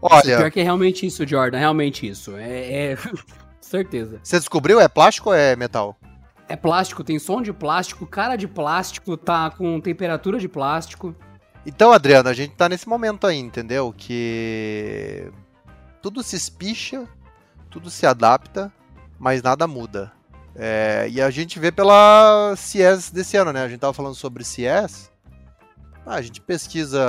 [0.02, 0.38] Olha.
[0.38, 2.36] Pior que é realmente isso, Jordan, realmente isso.
[2.36, 2.92] É.
[2.92, 2.98] é...
[3.62, 4.20] Certeza.
[4.24, 4.80] Você descobriu?
[4.80, 5.98] É plástico ou é metal?
[6.48, 11.16] É plástico, tem som de plástico, cara de plástico, tá com temperatura de plástico.
[11.66, 13.94] Então, Adriano, a gente tá nesse momento aí, entendeu?
[13.96, 15.32] Que
[16.02, 17.08] tudo se espicha,
[17.70, 18.72] tudo se adapta,
[19.18, 20.12] mas nada muda.
[20.56, 23.64] É, e a gente vê pela CIES desse ano, né?
[23.64, 25.12] A gente tava falando sobre CIES.
[26.06, 27.00] Ah, a gente pesquisa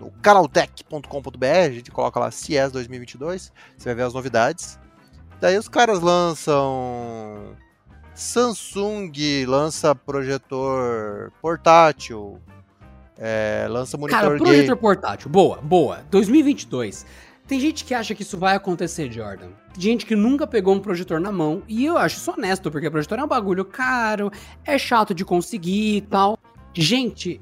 [0.00, 4.78] no canaltech.com.br, a gente coloca lá CIES 2022, você vai ver as novidades.
[5.38, 7.54] Daí os caras lançam
[8.14, 9.12] Samsung
[9.46, 12.40] lança projetor portátil,
[13.20, 16.02] é, lança monitor Cara, projetor portátil, boa, boa.
[16.10, 17.04] 2022.
[17.46, 19.48] Tem gente que acha que isso vai acontecer, Jordan.
[19.74, 21.62] Tem gente que nunca pegou um projetor na mão.
[21.68, 24.30] E eu acho isso honesto, porque projetor é um bagulho caro,
[24.64, 26.38] é chato de conseguir e tal.
[26.72, 27.40] Gente,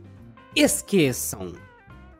[0.56, 1.52] esqueçam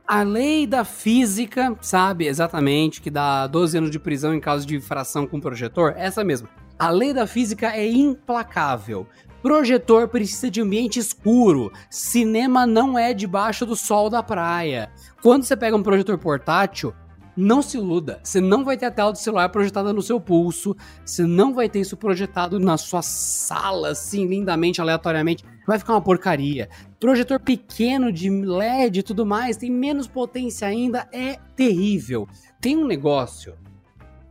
[0.07, 4.77] a lei da física, sabe exatamente, que dá 12 anos de prisão em caso de
[4.77, 6.49] infração com projetor, essa mesmo.
[6.79, 9.07] A lei da física é implacável.
[9.43, 11.73] Projetor precisa de ambiente escuro.
[11.89, 14.91] Cinema não é debaixo do sol da praia.
[15.23, 16.93] Quando você pega um projetor portátil,
[17.41, 18.19] Não se iluda.
[18.21, 20.77] Você não vai ter a tela do celular projetada no seu pulso.
[21.05, 25.45] Você não vai ter isso projetado na sua sala, assim, lindamente, aleatoriamente.
[25.65, 26.69] Vai ficar uma porcaria.
[26.99, 32.27] Projetor pequeno de LED e tudo mais, tem menos potência ainda, é terrível.
[32.61, 33.55] Tem um negócio.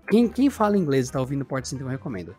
[0.10, 2.36] Quem, quem fala inglês e tá ouvindo Porta então eu recomendo.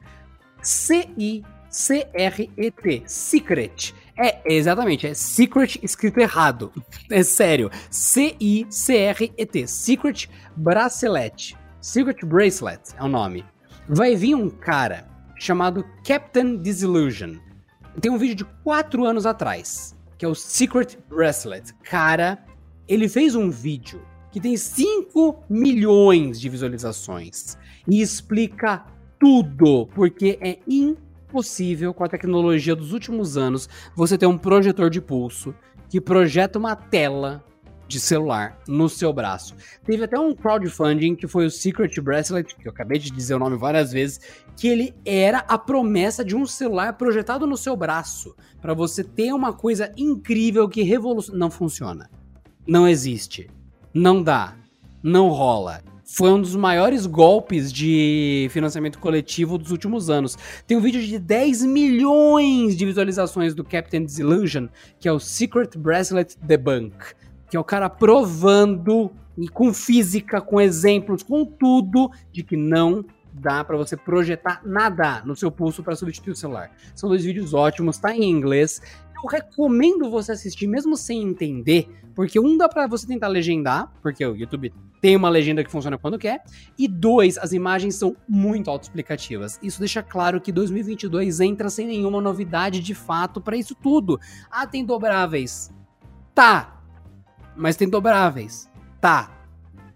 [1.71, 3.03] C-I-C-R-E-T.
[3.07, 3.95] Secret.
[4.17, 6.73] É, exatamente, é Secret escrito errado.
[7.11, 7.71] É sério.
[7.91, 9.67] C-I-C-R-E-T.
[9.67, 11.57] Secret Bracelet.
[11.81, 13.45] Secret Bracelet é o nome.
[13.89, 17.37] Vai vir um cara chamado Captain Disillusion.
[18.01, 21.73] Tem um vídeo de 4 anos atrás, que é o Secret Bracelet.
[21.83, 22.45] Cara,
[22.87, 27.57] ele fez um vídeo que tem 5 milhões de visualizações
[27.89, 28.85] e explica
[29.19, 34.91] tudo, porque é impossível possível, com a tecnologia dos últimos anos, você ter um projetor
[34.91, 35.55] de pulso
[35.88, 37.45] que projeta uma tela
[37.88, 39.55] de celular no seu braço.
[39.85, 43.38] Teve até um crowdfunding que foi o Secret Bracelet, que eu acabei de dizer o
[43.38, 44.21] nome várias vezes,
[44.55, 49.33] que ele era a promessa de um celular projetado no seu braço, para você ter
[49.33, 51.38] uma coisa incrível que revoluciona.
[51.38, 52.11] Não funciona.
[52.67, 53.49] Não existe.
[53.95, 54.55] Não dá.
[55.03, 60.38] Não rola foi um dos maiores golpes de financiamento coletivo dos últimos anos.
[60.66, 64.68] Tem um vídeo de 10 milhões de visualizações do Captain Disillusion,
[64.99, 66.97] que é o Secret Bracelet Debunk,
[67.51, 73.05] que é o cara provando e com física, com exemplos, com tudo de que não
[73.33, 76.71] dá para você projetar nada no seu pulso para substituir o celular.
[76.94, 78.81] São dois vídeos ótimos, tá em inglês.
[79.23, 84.25] Eu recomendo você assistir mesmo sem entender, porque um dá para você tentar legendar, porque
[84.25, 86.43] o YouTube tem uma legenda que funciona quando quer,
[86.79, 89.59] e dois, as imagens são muito autoexplicativas.
[89.63, 94.21] Isso deixa claro que 2022 entra sem nenhuma novidade de fato para isso tudo.
[94.51, 95.73] Ah, tem dobráveis.
[96.35, 96.81] Tá.
[97.57, 98.71] Mas tem dobráveis.
[99.01, 99.37] Tá.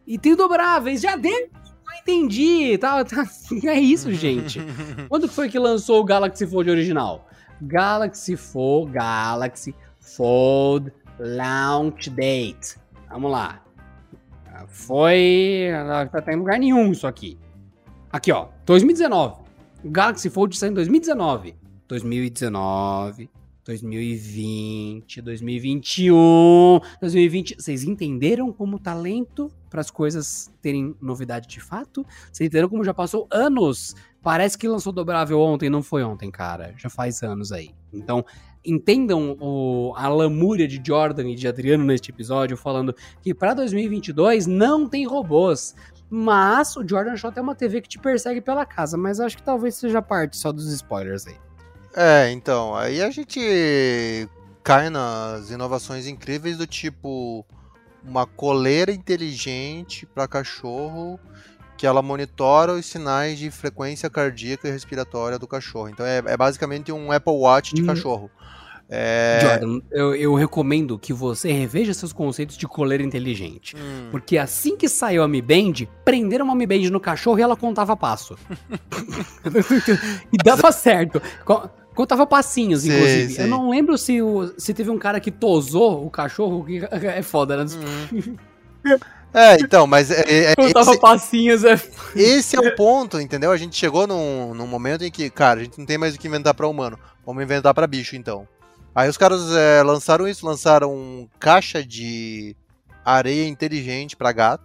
[0.07, 1.49] E tem dobráveis, já deu.
[1.87, 3.25] Não entendi, tá, tá.
[3.65, 4.61] É isso, gente.
[5.09, 7.29] Quando foi que lançou o Galaxy Fold original?
[7.63, 12.77] Galaxy Fold, Galaxy Fold Launch Date.
[13.09, 13.63] Vamos lá.
[14.69, 15.69] Foi.
[15.87, 17.39] Não tá em lugar nenhum isso aqui.
[18.11, 18.49] Aqui, ó.
[18.67, 19.43] 2019.
[19.85, 21.57] O Galaxy Fold saiu em 2019.
[21.89, 23.31] 2019.
[23.65, 27.57] 2020, 2021, 2020.
[27.57, 32.05] Vocês entenderam como talento para as coisas terem novidade de fato?
[32.33, 33.95] Vocês entenderam como já passou anos?
[34.23, 36.75] Parece que lançou dobrável ontem, não foi ontem, cara.
[36.77, 37.75] Já faz anos aí.
[37.93, 38.25] Então,
[38.65, 44.47] entendam o, a lamúria de Jordan e de Adriano neste episódio, falando que para 2022
[44.47, 45.75] não tem robôs.
[46.09, 49.43] Mas o Jordan Shot é uma TV que te persegue pela casa, mas acho que
[49.43, 51.37] talvez seja parte só dos spoilers aí.
[51.97, 53.41] É, então, aí a gente
[54.63, 57.45] cai nas inovações incríveis do tipo
[58.05, 61.19] uma coleira inteligente para cachorro
[61.83, 65.89] que ela monitora os sinais de frequência cardíaca e respiratória do cachorro.
[65.89, 67.87] Então é, é basicamente um Apple Watch de hum.
[67.87, 68.31] cachorro.
[68.89, 69.41] É...
[69.43, 73.75] Jordan, eu, eu, recomendo que você reveja seus conceitos de coleira inteligente.
[73.75, 74.11] Hum.
[74.13, 77.57] Porque assim que saiu a Mi Band, prenderam uma Mi Band no cachorro e ela
[77.57, 78.39] contava passo.
[80.33, 81.21] e dava certo.
[81.97, 83.43] Contava passinhos, inclusive.
[83.43, 87.23] Eu não lembro se, o, se teve um cara que tosou o cachorro, que é
[87.23, 87.65] foda, né?
[88.13, 88.37] Hum.
[89.35, 90.11] É, então, mas.
[90.11, 91.81] É, é, esse, passinhos, é.
[92.15, 93.51] Esse é o ponto, entendeu?
[93.51, 96.19] A gente chegou num, num momento em que, cara, a gente não tem mais o
[96.19, 96.99] que inventar para humano.
[97.25, 98.47] Vamos inventar para bicho, então.
[98.95, 102.55] Aí os caras é, lançaram isso, lançaram caixa de
[103.05, 104.65] areia inteligente para gato.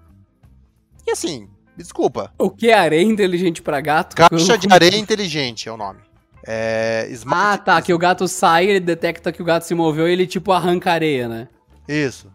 [1.05, 2.33] E assim, desculpa.
[2.37, 4.15] O que é areia inteligente para gato?
[4.15, 6.01] Caixa de areia inteligente é o nome.
[6.45, 7.53] É, smart...
[7.53, 7.81] Ah, tá.
[7.81, 10.91] Que o gato sai, ele detecta que o gato se moveu e ele tipo arranca
[10.91, 11.47] areia, né?
[11.87, 12.29] Isso.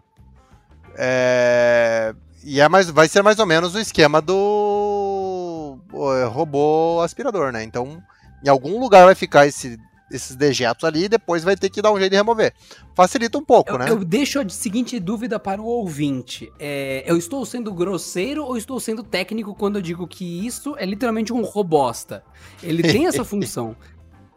[0.96, 2.14] É...
[2.44, 5.78] E é mais, vai ser mais ou menos o esquema do
[6.20, 7.62] é, robô aspirador, né?
[7.62, 8.02] Então,
[8.44, 9.78] em algum lugar vai ficar esse,
[10.10, 12.52] esses dejetos ali e depois vai ter que dar um jeito de remover.
[12.94, 13.86] Facilita um pouco, eu, né?
[13.88, 16.52] Eu deixo a seguinte dúvida para o ouvinte.
[16.58, 20.84] É, eu estou sendo grosseiro ou estou sendo técnico quando eu digo que isso é
[20.84, 22.24] literalmente um robosta?
[22.62, 23.76] Ele tem essa função.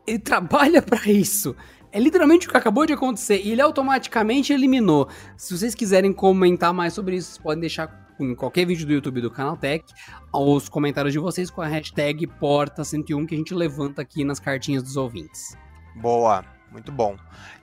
[0.06, 1.56] Ele trabalha para isso.
[1.96, 5.08] É literalmente o que acabou de acontecer e ele automaticamente eliminou.
[5.38, 9.22] Se vocês quiserem comentar mais sobre isso, vocês podem deixar em qualquer vídeo do YouTube
[9.22, 9.86] do Canaltech
[10.34, 14.84] os comentários de vocês com a hashtag Porta101 que a gente levanta aqui nas cartinhas
[14.84, 15.56] dos ouvintes.
[15.96, 17.16] Boa, muito bom.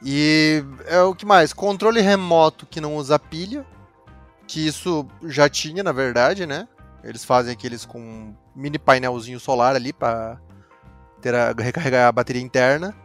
[0.02, 1.52] E é o que mais?
[1.52, 3.66] Controle remoto que não usa pilha,
[4.46, 6.66] que isso já tinha na verdade, né?
[7.04, 10.40] Eles fazem aqueles com mini painelzinho solar ali para
[11.20, 13.01] ter recarregar a bateria interna.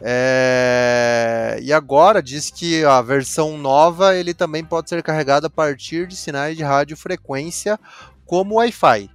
[0.00, 6.06] É, E agora diz que a versão nova ele também pode ser carregado a partir
[6.06, 7.78] de sinais de radiofrequência
[8.26, 9.10] como Wi-Fi.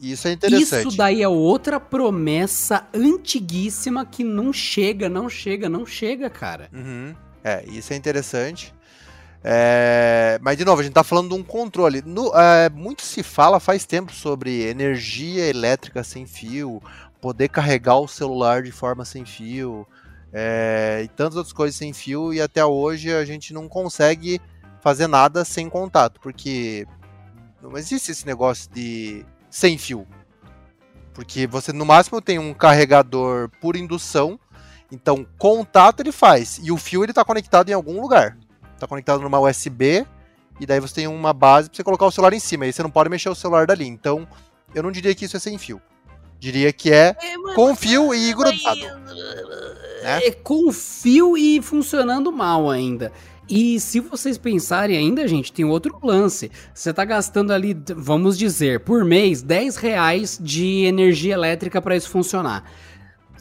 [0.00, 0.88] Isso é interessante.
[0.88, 6.70] Isso daí é outra promessa antiguíssima que não chega, não chega, não chega, cara.
[6.72, 7.14] Uhum.
[7.44, 8.72] É, isso é interessante.
[9.44, 12.02] É, Mas, de novo, a gente tá falando de um controle.
[12.04, 16.82] No- é, muito se fala faz tempo sobre energia elétrica sem fio,
[17.20, 19.86] poder carregar o celular de forma sem fio,
[20.32, 24.40] é, e tantas outras coisas sem fio, e até hoje a gente não consegue
[24.80, 26.86] fazer nada sem contato, porque
[27.62, 30.06] não existe esse negócio de sem fio.
[31.12, 34.38] Porque você, no máximo, tem um carregador por indução,
[34.90, 38.36] então contato ele faz, e o fio ele tá conectado em algum lugar
[38.80, 40.06] tá conectado numa USB
[40.58, 42.64] e daí você tem uma base pra você colocar o celular em cima.
[42.64, 43.86] Aí você não pode mexer o celular dali.
[43.86, 44.26] Então,
[44.74, 45.80] eu não diria que isso é sem fio.
[46.40, 47.14] Diria que é
[47.54, 48.80] com fio e grudado.
[50.02, 50.24] Né?
[50.24, 53.12] É com fio e funcionando mal ainda.
[53.46, 56.50] E se vocês pensarem ainda, gente, tem outro lance.
[56.72, 62.08] Você tá gastando ali, vamos dizer, por mês, 10 reais de energia elétrica para isso
[62.08, 62.64] funcionar.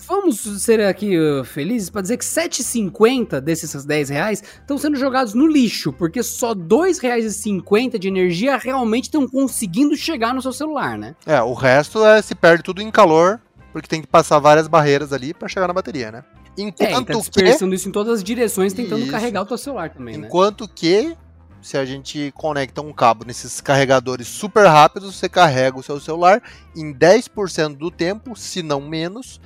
[0.09, 5.35] Vamos ser aqui uh, felizes para dizer que 7,50 desses 10 reais estão sendo jogados
[5.35, 10.97] no lixo, porque só R$ 2,50 de energia realmente estão conseguindo chegar no seu celular,
[10.97, 11.15] né?
[11.27, 13.39] É, o resto é, se perde tudo em calor,
[13.71, 16.23] porque tem que passar várias barreiras ali pra chegar na bateria, né?
[16.57, 19.11] É, e Enquanto tá que, dispersando isso em todas as direções, tentando Isso.
[19.11, 20.25] carregar o teu celular também, né?
[20.25, 21.15] enquanto que
[21.61, 26.41] se a gente conecta um cabo nesses carregadores super rápidos, você carrega o seu celular
[26.75, 29.39] em 10% do tempo, se não menos,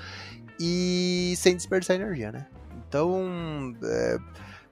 [0.59, 2.45] e sem desperdiçar energia, né?
[2.87, 4.17] Então, é,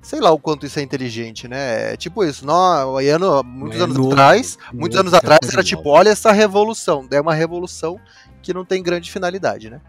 [0.01, 1.93] sei lá o quanto isso é inteligente, né?
[1.93, 5.55] É tipo isso, nó, ano, muitos É anos novo, atrás, muitos novo, anos atrás coisa
[5.55, 7.99] era tipo, olha essa revolução, é uma revolução
[8.41, 9.81] que não tem grande finalidade, né?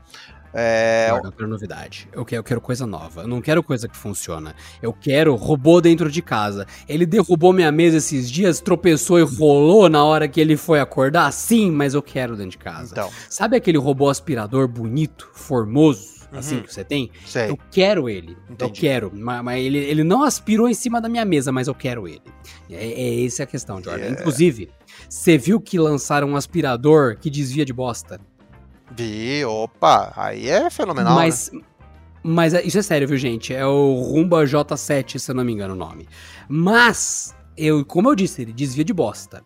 [0.54, 2.08] É, Agora, eu quero novidade.
[2.12, 3.22] Eu quero, eu quero coisa nova.
[3.22, 4.54] Eu não quero coisa que funciona.
[4.82, 6.66] Eu quero robô dentro de casa.
[6.88, 11.32] Ele derrubou minha mesa esses dias, tropeçou e rolou na hora que ele foi acordar?
[11.32, 12.92] Sim, mas eu quero dentro de casa.
[12.92, 16.62] então, Sabe aquele robô aspirador bonito, formoso, assim Uhum.
[16.62, 17.10] que você tem?
[17.24, 17.50] sei.
[17.50, 18.36] Eu quero ele.
[18.48, 18.80] Eu Entendi.
[18.80, 19.10] quero.
[19.14, 22.22] Mas, mas ele, ele não aspirou em cima da minha mesa, mas eu quero ele.
[22.70, 22.86] É,
[23.22, 24.04] é essa a questão, Jordan.
[24.04, 24.10] É.
[24.10, 24.70] Inclusive,
[25.08, 28.20] você viu que lançaram um aspirador que desvia de bosta?
[28.96, 31.20] Vi, opa, aí é fenomenal, né?
[31.22, 31.50] mas,
[32.22, 33.54] mas é- isso é sério, viu, gente?
[33.54, 36.08] É o Rumba J7, se eu não me engano o nome.
[36.48, 39.42] Mas, eu, como eu disse, ele desvia de bosta.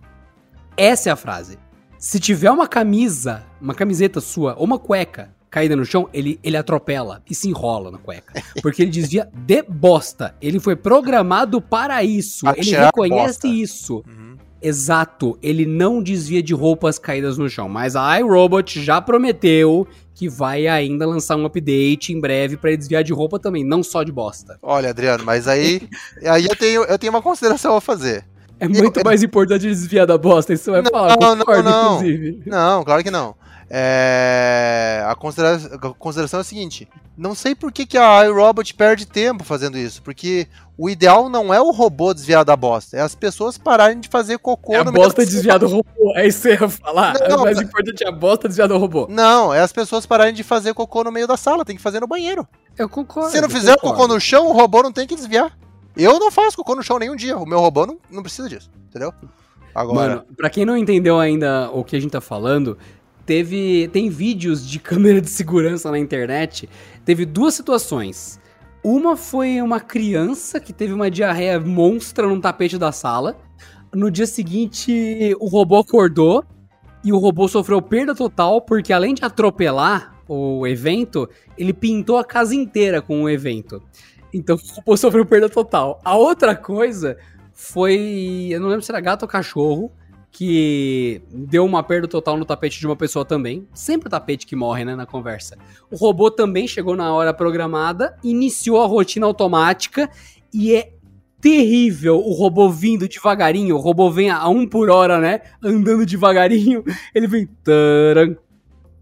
[0.77, 1.59] Essa é a frase.
[1.99, 6.57] Se tiver uma camisa, uma camiseta sua ou uma cueca caída no chão, ele, ele
[6.57, 8.43] atropela e se enrola na cueca.
[8.61, 10.35] Porque ele desvia de bosta.
[10.43, 12.47] Ele foi programado para isso.
[12.49, 13.49] Ele reconhece bosta.
[13.49, 14.05] isso.
[14.07, 14.26] Uhum.
[14.67, 20.29] Exato, ele não desvia de roupas caídas no chão, mas a iRobot já prometeu que
[20.29, 24.03] vai ainda lançar um update em breve pra ele desviar de roupa também, não só
[24.03, 24.59] de bosta.
[24.61, 25.89] Olha, Adriano, mas aí,
[26.27, 28.25] aí eu, tenho, eu tenho uma consideração a fazer.
[28.59, 31.95] É muito eu- mais importante desviar da bosta, isso vai Não, falar, não, concordo, não.
[31.97, 32.43] inclusive.
[32.47, 33.35] Não, claro que não.
[33.69, 38.73] É, a, considera a consideração é a seguinte: não sei por que, que a iRobot
[38.75, 40.47] perde tempo fazendo isso, porque
[40.79, 44.39] o ideal não é o robô desviar da bosta, é as pessoas pararem de fazer
[44.39, 47.15] cocô É a bosta da- desviar do robô, é isso que eu ia falar.
[47.29, 49.07] Não, é mais mas- importante a bosta desviar do robô.
[49.11, 52.01] Não, é as pessoas pararem de fazer cocô no meio da sala, tem que fazer
[52.01, 52.47] no banheiro.
[52.79, 53.31] Eu concordo.
[53.31, 53.97] Se não fizer o concordo.
[54.03, 55.57] cocô no chão, o robô não tem que desviar.
[55.97, 58.71] Eu não faço cocô no chão nenhum dia, o meu robô não, não precisa disso,
[58.89, 59.13] entendeu?
[59.75, 62.79] Agora, Mano, pra quem não entendeu ainda o que a gente tá falando,
[63.27, 66.69] teve tem vídeos de câmera de segurança na internet.
[67.05, 68.41] Teve duas situações.
[68.83, 73.37] Uma foi uma criança que teve uma diarreia monstra num tapete da sala.
[73.93, 76.45] No dia seguinte, o robô acordou
[77.03, 82.25] e o robô sofreu perda total porque além de atropelar o evento, ele pintou a
[82.25, 83.83] casa inteira com o evento.
[84.33, 86.01] Então o robô sofreu perda total.
[86.05, 87.17] A outra coisa
[87.53, 88.49] foi.
[88.51, 89.91] Eu não lembro se era gato ou cachorro.
[90.31, 93.67] Que deu uma perda total no tapete de uma pessoa também.
[93.73, 95.57] Sempre o tapete que morre, né, na conversa.
[95.91, 100.11] O robô também chegou na hora programada, iniciou a rotina automática
[100.53, 100.93] e é
[101.41, 103.77] terrível o robô vindo devagarinho.
[103.77, 105.41] O robô vem a um por hora, né?
[105.63, 106.85] Andando devagarinho.
[107.15, 107.49] Ele vem.
[107.63, 108.37] Taran,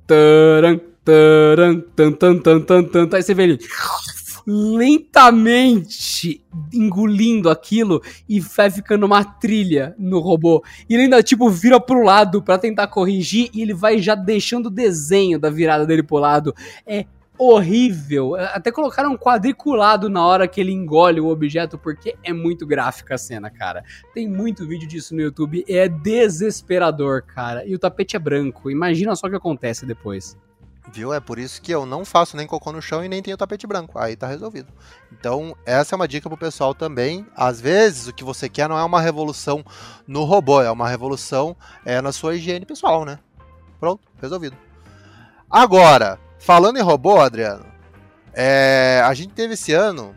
[0.07, 3.17] taran, taran, tan, tan, tan, tan, tan.
[3.17, 3.59] Aí você vê ele
[4.47, 10.63] lentamente engolindo aquilo e vai ficando uma trilha no robô.
[10.89, 14.67] E ele ainda, tipo, vira pro lado pra tentar corrigir e ele vai já deixando
[14.67, 16.55] o desenho da virada dele pro lado.
[16.87, 17.07] É
[17.37, 18.37] horrível.
[18.37, 23.15] Até colocaram um quadriculado na hora que ele engole o objeto, porque é muito gráfica
[23.15, 23.83] a cena, cara.
[24.13, 27.67] Tem muito vídeo disso no YouTube, é desesperador, cara.
[27.67, 28.71] E o tapete é branco.
[28.71, 30.37] Imagina só o que acontece depois.
[30.93, 31.15] Viu?
[31.15, 33.67] É por isso que eu não faço nem cocô no chão e nem tenho tapete
[33.67, 33.99] branco.
[33.99, 34.73] Aí tá resolvido.
[35.13, 37.27] Então, essa é uma dica pro pessoal também.
[37.35, 39.65] Às vezes, o que você quer não é uma revolução
[40.07, 43.19] no robô, é uma revolução é, na sua higiene pessoal, né?
[43.81, 44.57] Pronto, resolvido.
[45.51, 47.65] Agora, falando em robô, Adriano,
[48.33, 50.15] é, a gente teve esse ano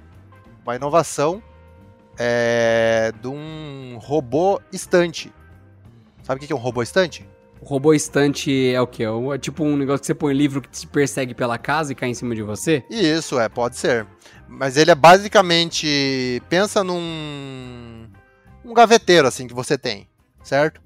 [0.63, 1.41] uma inovação
[2.17, 5.33] é, de um robô estante.
[6.23, 7.27] Sabe o que é um robô estante?
[7.61, 9.03] O robô estante é o quê?
[9.33, 12.09] É tipo um negócio que você põe livro que te persegue pela casa e cai
[12.09, 12.83] em cima de você?
[12.89, 14.05] Isso, é, pode ser.
[14.47, 16.41] Mas ele é basicamente.
[16.49, 18.07] Pensa num.
[18.63, 20.07] Um gaveteiro, assim, que você tem,
[20.43, 20.81] certo?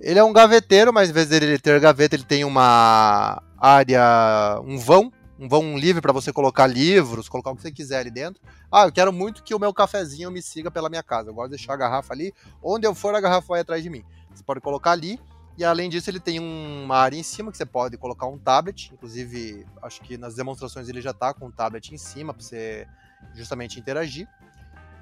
[0.00, 4.60] Ele é um gaveteiro, mas em vez dele ter gaveta, ele tem uma área.
[4.64, 5.12] um vão.
[5.38, 8.40] Um vão livre para você colocar livros, colocar o que você quiser ali dentro.
[8.72, 11.28] Ah, eu quero muito que o meu cafezinho me siga pela minha casa.
[11.28, 12.32] Eu gosto de deixar a garrafa ali.
[12.62, 14.02] Onde eu for, a garrafa vai atrás de mim.
[14.34, 15.20] Você pode colocar ali
[15.58, 18.90] e além disso, ele tem uma área em cima que você pode colocar um tablet.
[18.92, 22.86] Inclusive, acho que nas demonstrações ele já está com um tablet em cima para você
[23.34, 24.28] justamente interagir.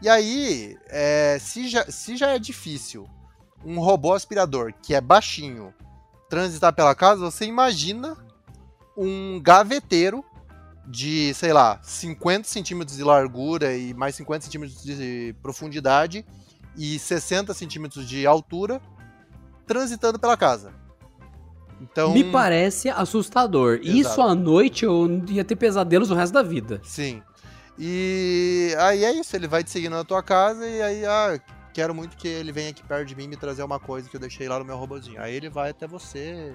[0.00, 3.08] E aí, é, se, já, se já é difícil
[3.64, 5.74] um robô aspirador que é baixinho
[6.28, 8.16] transitar pela casa, você imagina
[8.96, 10.24] um gaveteiro
[10.86, 16.24] de, sei lá, 50 centímetros de largura e mais 50 centímetros de profundidade
[16.76, 18.80] e 60 centímetros de altura
[19.66, 20.72] transitando pela casa.
[21.80, 22.12] Então...
[22.12, 23.80] Me parece assustador.
[23.82, 23.96] Exato.
[23.96, 26.80] Isso à noite eu ia ter pesadelos o resto da vida.
[26.82, 27.22] Sim.
[27.78, 31.40] E aí é isso, ele vai te seguindo na tua casa e aí, ah,
[31.72, 34.20] quero muito que ele venha aqui perto de mim me trazer uma coisa que eu
[34.20, 35.20] deixei lá no meu robozinho.
[35.20, 36.54] Aí ele vai até você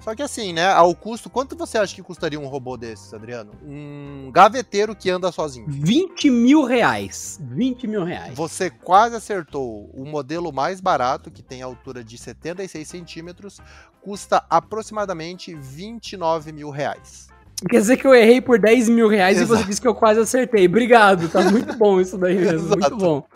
[0.00, 3.52] só que assim, né, ao custo, quanto você acha que custaria um robô desses, Adriano?
[3.64, 5.66] Um gaveteiro que anda sozinho.
[5.68, 7.40] 20 mil reais.
[7.42, 8.34] 20 mil reais.
[8.34, 9.90] Você quase acertou.
[9.94, 13.60] O modelo mais barato, que tem altura de 76 centímetros,
[14.02, 17.28] custa aproximadamente 29 mil reais.
[17.70, 19.54] Quer dizer que eu errei por 10 mil reais Exato.
[19.54, 20.66] e você disse que eu quase acertei.
[20.66, 22.68] Obrigado, tá muito bom isso daí mesmo.
[22.68, 23.26] Muito bom.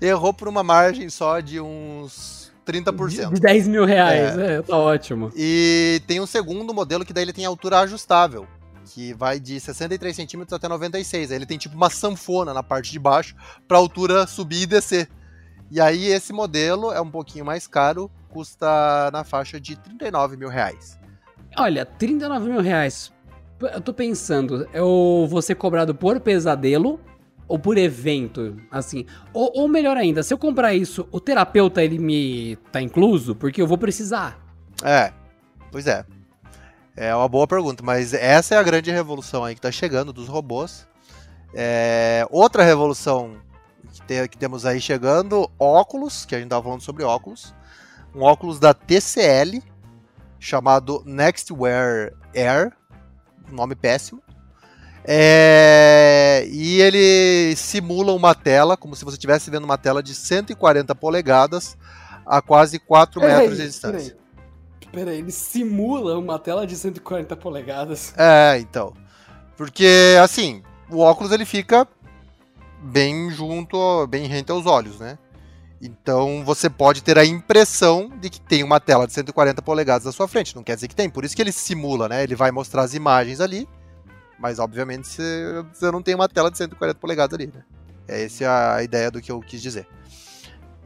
[0.00, 2.37] Errou por uma margem só de uns
[2.72, 3.34] 30%.
[3.34, 4.56] De 10 mil reais, é.
[4.56, 5.30] é, tá ótimo.
[5.34, 8.46] E tem um segundo modelo que daí ele tem altura ajustável,
[8.84, 11.30] que vai de 63 centímetros até 96.
[11.30, 13.34] Aí ele tem tipo uma sanfona na parte de baixo
[13.66, 15.08] para altura subir e descer.
[15.70, 20.48] E aí esse modelo é um pouquinho mais caro, custa na faixa de 39 mil
[20.48, 20.98] reais.
[21.56, 23.12] Olha, 39 mil reais.
[23.60, 27.00] Eu tô pensando, eu vou ser cobrado por pesadelo
[27.48, 29.06] ou por evento, assim.
[29.32, 33.62] Ou, ou, melhor ainda, se eu comprar isso, o terapeuta ele me tá incluso porque
[33.62, 34.38] eu vou precisar.
[34.84, 35.12] É,
[35.72, 36.04] pois é.
[36.94, 40.28] É uma boa pergunta, mas essa é a grande revolução aí que tá chegando dos
[40.28, 40.86] robôs.
[41.54, 43.36] É, outra revolução
[44.06, 47.54] que, que temos aí chegando, óculos, que a gente tava falando sobre óculos.
[48.14, 49.62] Um óculos da TCL
[50.40, 52.72] chamado Nextwear Air,
[53.50, 54.22] nome péssimo.
[55.10, 60.94] É, e ele simula uma tela, como se você estivesse vendo uma tela de 140
[60.94, 61.78] polegadas
[62.26, 64.16] a quase 4 peraí, metros de distância.
[64.78, 64.92] Peraí.
[64.92, 68.12] peraí, ele simula uma tela de 140 polegadas.
[68.18, 68.92] É, então.
[69.56, 71.88] Porque, assim, o óculos ele fica
[72.82, 75.16] bem junto, bem rente aos olhos, né?
[75.80, 80.12] Então você pode ter a impressão de que tem uma tela de 140 polegadas à
[80.12, 80.54] sua frente.
[80.54, 81.08] Não quer dizer que tem.
[81.08, 82.22] Por isso que ele simula, né?
[82.22, 83.66] Ele vai mostrar as imagens ali
[84.38, 87.64] mas, obviamente, você, não tem uma tela de 140 polegadas ali, né?
[88.06, 89.86] É essa a ideia do que eu quis dizer.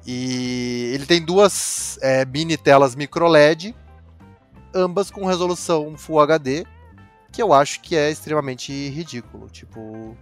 [0.07, 3.74] E ele tem duas é, mini telas micro LED,
[4.74, 6.66] ambas com resolução Full HD,
[7.30, 9.48] que eu acho que é extremamente ridículo.
[9.48, 10.16] Tipo,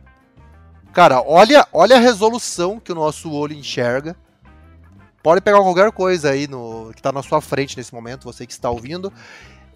[0.93, 4.17] cara, olha, olha a resolução que o nosso olho enxerga.
[5.23, 8.53] Pode pegar qualquer coisa aí no que está na sua frente nesse momento, você que
[8.53, 9.13] está ouvindo,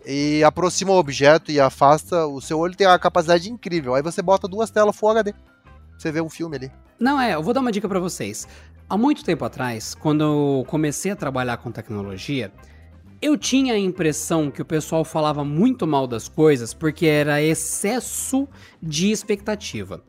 [0.07, 3.95] e aproxima o objeto e afasta, o seu olho tem uma capacidade incrível.
[3.95, 5.35] Aí você bota duas telas Full HD.
[5.97, 6.73] Você vê um filme ali.
[6.99, 8.47] Não, é, eu vou dar uma dica para vocês.
[8.89, 12.53] Há muito tempo atrás, quando eu comecei a trabalhar com tecnologia,
[13.21, 18.47] eu tinha a impressão que o pessoal falava muito mal das coisas porque era excesso
[18.83, 20.03] de expectativa.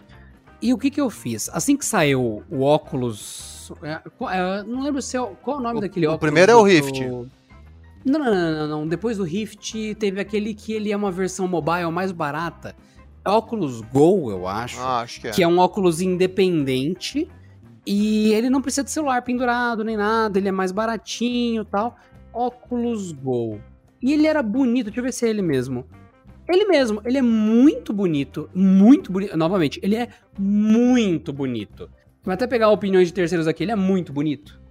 [0.61, 1.49] E o que, que eu fiz?
[1.53, 3.71] Assim que saiu o óculos.
[3.81, 6.17] É, é, não lembro se é, qual é o nome o, daquele óculos.
[6.17, 7.05] O primeiro é o Rift.
[7.05, 7.29] Do...
[8.05, 11.91] Não, não, não, não, Depois do Rift teve aquele que ele é uma versão mobile
[11.91, 12.75] mais barata.
[13.25, 14.79] É óculos Go, eu acho.
[14.79, 15.31] Ah, acho que é.
[15.31, 17.27] Que é um óculos independente.
[17.85, 20.37] E ele não precisa de celular pendurado nem nada.
[20.37, 21.97] Ele é mais baratinho e tal.
[22.31, 23.59] Óculos Go.
[23.99, 24.85] E ele era bonito.
[24.85, 25.83] Deixa eu ver se é ele mesmo.
[26.47, 27.01] Ele mesmo.
[27.03, 28.47] Ele é muito bonito.
[28.53, 29.35] Muito bonito.
[29.35, 31.89] Novamente, ele é muito bonito.
[32.23, 33.63] Vai até pegar opiniões de terceiros aqui.
[33.63, 34.61] Ele é muito bonito.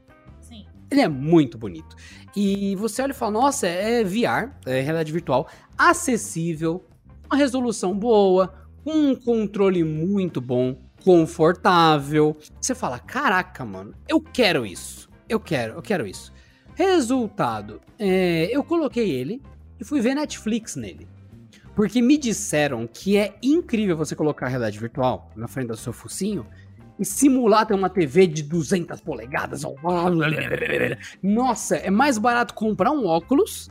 [0.91, 1.97] Ele é muito bonito.
[2.37, 6.85] E você olha e fala, nossa, é VR, é realidade virtual, acessível,
[7.27, 8.53] uma resolução boa,
[8.85, 12.37] com um controle muito bom, confortável.
[12.61, 15.09] Você fala: caraca, mano, eu quero isso.
[15.29, 16.33] Eu quero, eu quero isso.
[16.75, 19.43] Resultado: é, eu coloquei ele
[19.81, 21.09] e fui ver Netflix nele.
[21.75, 25.93] Porque me disseram que é incrível você colocar a realidade virtual na frente do seu
[25.93, 26.47] focinho
[26.99, 29.65] e simular ter uma TV de 200 polegadas.
[31.23, 33.69] Nossa, é mais barato comprar um óculos,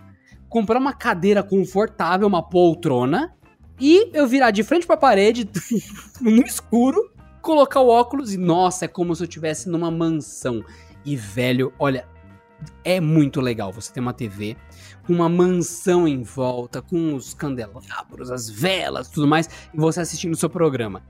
[0.50, 3.34] comprar uma cadeira confortável, uma poltrona,
[3.80, 5.50] e eu virar de frente para a parede,
[6.22, 7.12] no escuro,
[7.42, 10.64] colocar o óculos e, nossa, é como se eu estivesse numa mansão.
[11.06, 12.08] E, velho, olha,
[12.84, 14.56] é muito legal você ter uma TV
[15.06, 20.34] com uma mansão em volta, com os candelabros, as velas, tudo mais, e você assistindo
[20.34, 21.04] o seu programa.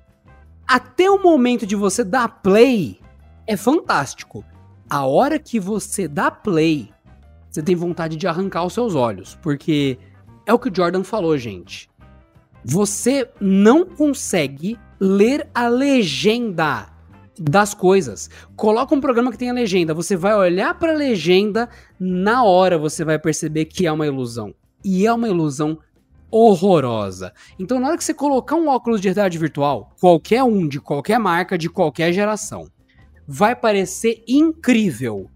[0.68, 3.00] Até o momento de você dar play
[3.46, 4.44] é fantástico.
[4.90, 6.90] A hora que você dá play,
[7.50, 9.98] você tem vontade de arrancar os seus olhos, porque
[10.46, 11.90] é o que o Jordan falou, gente.
[12.64, 16.88] Você não consegue ler a legenda
[17.38, 18.30] das coisas.
[18.56, 21.68] Coloca um programa que tenha legenda, você vai olhar para a legenda,
[22.00, 24.54] na hora você vai perceber que é uma ilusão.
[24.84, 25.78] E é uma ilusão
[26.34, 27.32] horrorosa.
[27.60, 31.20] Então, na hora que você colocar um óculos de realidade virtual, qualquer um, de qualquer
[31.20, 32.68] marca, de qualquer geração,
[33.28, 35.30] vai parecer incrível.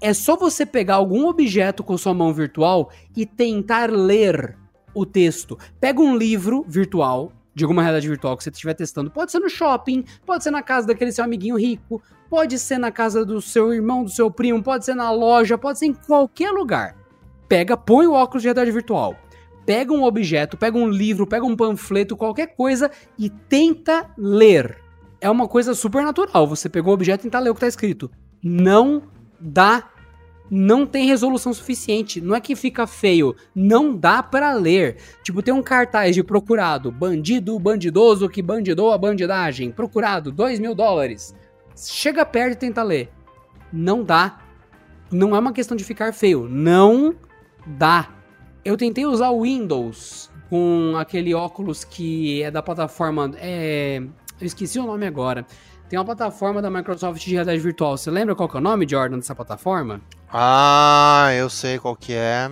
[0.00, 4.56] É só você pegar algum objeto com sua mão virtual e tentar ler
[4.94, 5.58] o texto.
[5.80, 9.10] Pega um livro virtual, de alguma realidade virtual que você estiver testando.
[9.10, 12.00] Pode ser no shopping, pode ser na casa daquele seu amiguinho rico,
[12.30, 15.80] pode ser na casa do seu irmão, do seu primo, pode ser na loja, pode
[15.80, 16.96] ser em qualquer lugar.
[17.48, 19.16] Pega, põe o óculos de realidade virtual.
[19.66, 24.78] Pega um objeto, pega um livro, pega um panfleto, qualquer coisa e tenta ler.
[25.20, 26.46] É uma coisa super natural.
[26.46, 28.10] Você pegou um objeto e tentar ler o que está escrito.
[28.42, 29.04] Não
[29.40, 29.90] dá
[30.50, 32.20] não tem resolução suficiente.
[32.20, 34.98] Não é que fica feio, não dá para ler.
[35.22, 40.74] Tipo, tem um cartaz de procurado, bandido, bandidoso que bandidou a bandidagem, procurado, 2 mil
[40.74, 41.34] dólares.
[41.76, 43.10] Chega perto e tenta ler.
[43.72, 44.40] Não dá.
[45.10, 47.14] Não é uma questão de ficar feio, não
[47.66, 48.08] dá.
[48.64, 53.32] Eu tentei usar o Windows com aquele óculos que é da plataforma.
[53.36, 53.98] É...
[54.40, 55.46] Eu esqueci o nome agora.
[55.88, 57.96] Tem uma plataforma da Microsoft de realidade virtual.
[57.96, 60.00] Você lembra qual que é o nome, Jordan, dessa plataforma?
[60.32, 62.50] Ah, eu sei qual que é.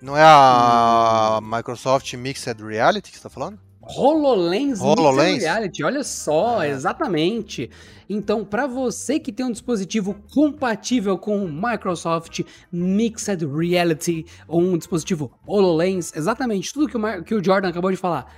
[0.00, 1.56] Não é a hum.
[1.56, 3.67] Microsoft Mixed Reality que você tá falando?
[3.96, 6.70] HoloLens, HoloLens Mixed Reality, olha só, é.
[6.70, 7.70] exatamente.
[8.08, 14.76] Então, para você que tem um dispositivo compatível com o Microsoft Mixed Reality ou um
[14.76, 18.32] dispositivo HoloLens, exatamente tudo que o, que o Jordan acabou de falar,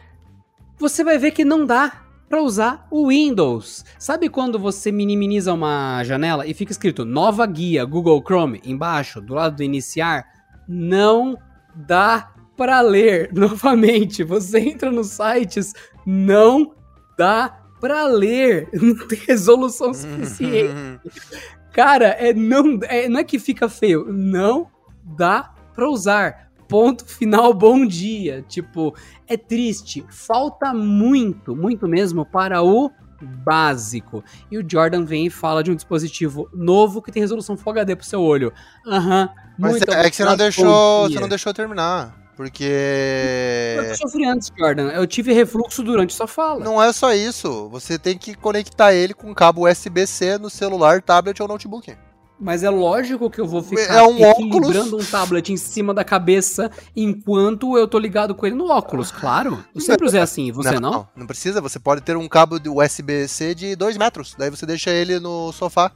[0.78, 3.84] você vai ver que não dá para usar o Windows.
[3.98, 9.34] Sabe quando você minimiza uma janela e fica escrito nova guia Google Chrome embaixo, do
[9.34, 10.24] lado do iniciar?
[10.68, 11.36] Não
[11.74, 13.30] dá para ler.
[13.32, 15.72] Novamente, você entra nos sites,
[16.04, 16.74] não
[17.16, 18.68] dá para ler.
[18.76, 21.00] Não tem resolução suficiente.
[21.72, 24.68] Cara, é não, é, não é que fica feio, não
[25.16, 28.44] dá para usar ponto final, bom dia.
[28.48, 28.92] Tipo,
[29.28, 30.04] é triste.
[30.10, 32.90] Falta muito, muito mesmo para o
[33.22, 34.22] básico.
[34.50, 37.94] E o Jordan vem e fala de um dispositivo novo que tem resolução Full HD
[37.94, 38.52] pro seu olho.
[38.84, 39.22] Aham.
[39.22, 42.19] Uhum, Mas é, é que você não deixou, você não deixou terminar.
[42.40, 43.76] Porque.
[43.76, 44.88] Eu sofri antes, Jordan.
[44.92, 46.64] Eu tive refluxo durante sua fala.
[46.64, 47.68] Não é só isso.
[47.68, 51.94] Você tem que conectar ele com cabo USB-C no celular, tablet ou notebook.
[52.40, 55.06] Mas é lógico que eu vou ficar é um equilibrando óculos.
[55.06, 59.62] um tablet em cima da cabeça enquanto eu tô ligado com ele no óculos, claro.
[59.76, 60.90] Eu sempre usei assim, você não?
[60.90, 64.64] Não, não precisa, você pode ter um cabo de USB-C de 2 metros, daí você
[64.64, 65.92] deixa ele no sofá.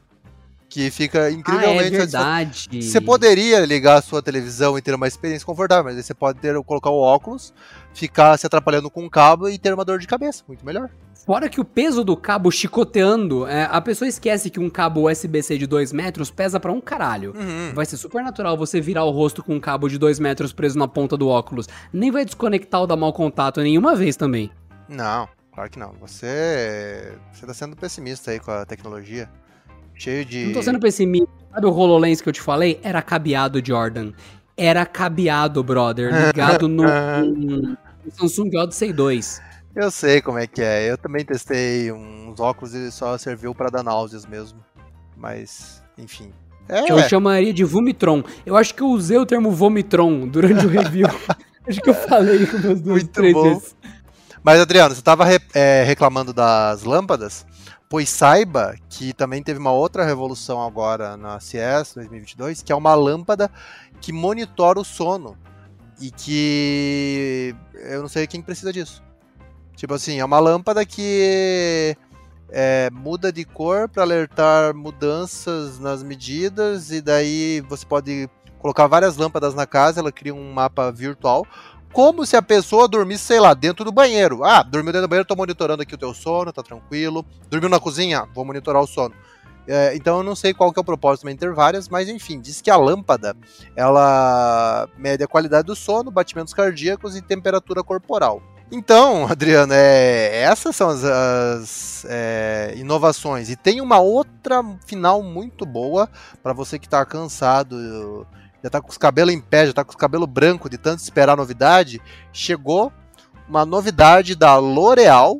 [0.74, 1.82] Que fica incrivelmente.
[1.82, 2.82] Ah, é verdade.
[2.82, 6.40] Você poderia ligar a sua televisão e ter uma experiência confortável, mas aí você pode
[6.40, 7.54] ter, colocar o óculos,
[7.94, 10.42] ficar se atrapalhando com o cabo e ter uma dor de cabeça.
[10.48, 10.90] Muito melhor.
[11.24, 15.56] Fora que o peso do cabo chicoteando, é, a pessoa esquece que um cabo USB-C
[15.58, 17.32] de 2 metros pesa para um caralho.
[17.36, 17.70] Uhum.
[17.72, 20.76] Vai ser super natural você virar o rosto com um cabo de 2 metros preso
[20.76, 21.68] na ponta do óculos.
[21.92, 24.50] Nem vai desconectar o da mau contato nenhuma vez também.
[24.88, 25.92] Não, claro que não.
[26.00, 27.16] Você.
[27.32, 29.30] Você tá sendo pessimista aí com a tecnologia.
[29.94, 30.46] Cheio de.
[30.46, 31.28] Não tô sendo pessimista.
[31.52, 32.80] Sabe o HoloLens que eu te falei?
[32.82, 34.12] Era cabeado, Jordan.
[34.56, 36.12] Era cabeado, brother.
[36.26, 36.84] Ligado no,
[37.24, 37.78] no
[38.10, 39.40] Samsung Odyssey 2.
[39.74, 40.90] Eu sei como é que é.
[40.90, 44.58] Eu também testei uns óculos e só serviu para dar náuseas mesmo.
[45.16, 46.32] Mas, enfim.
[46.68, 46.90] É.
[46.90, 48.22] Eu chamaria de Vomitron.
[48.46, 51.08] Eu acho que eu usei o termo Vomitron durante o review.
[51.68, 53.42] acho que eu falei umas duas, Muito três bom.
[53.42, 53.76] vezes.
[54.42, 55.24] Mas, Adriano, você estava
[55.54, 57.46] é, reclamando das lâmpadas,
[57.88, 62.94] pois saiba que também teve uma outra revolução agora na CS 2022, que é uma
[62.94, 63.50] lâmpada
[64.00, 65.36] que monitora o sono
[66.00, 69.02] E que eu não sei quem precisa disso.
[69.76, 71.96] Tipo assim, é uma lâmpada que
[72.50, 78.28] é, muda de cor para alertar mudanças nas medidas e daí você pode
[78.58, 81.46] colocar várias lâmpadas na casa, ela cria um mapa virtual,
[81.94, 84.42] como se a pessoa dormisse, sei lá, dentro do banheiro.
[84.42, 87.24] Ah, dormiu dentro do banheiro, tô monitorando aqui o teu sono, tá tranquilo.
[87.48, 89.14] Dormiu na cozinha, vou monitorar o sono.
[89.66, 92.60] É, então eu não sei qual que é o propósito entre várias, mas enfim, diz
[92.60, 93.34] que a lâmpada
[93.76, 98.42] ela mede a qualidade do sono, batimentos cardíacos e temperatura corporal.
[98.72, 103.48] Então, Adriano, é, essas são as, as é, inovações.
[103.48, 106.10] E tem uma outra final muito boa
[106.42, 108.26] para você que está cansado,
[108.64, 111.00] já está com os cabelos em pé, já está com os cabelos brancos de tanto
[111.00, 112.00] esperar novidade.
[112.32, 112.90] Chegou
[113.46, 115.38] uma novidade da L'Oreal,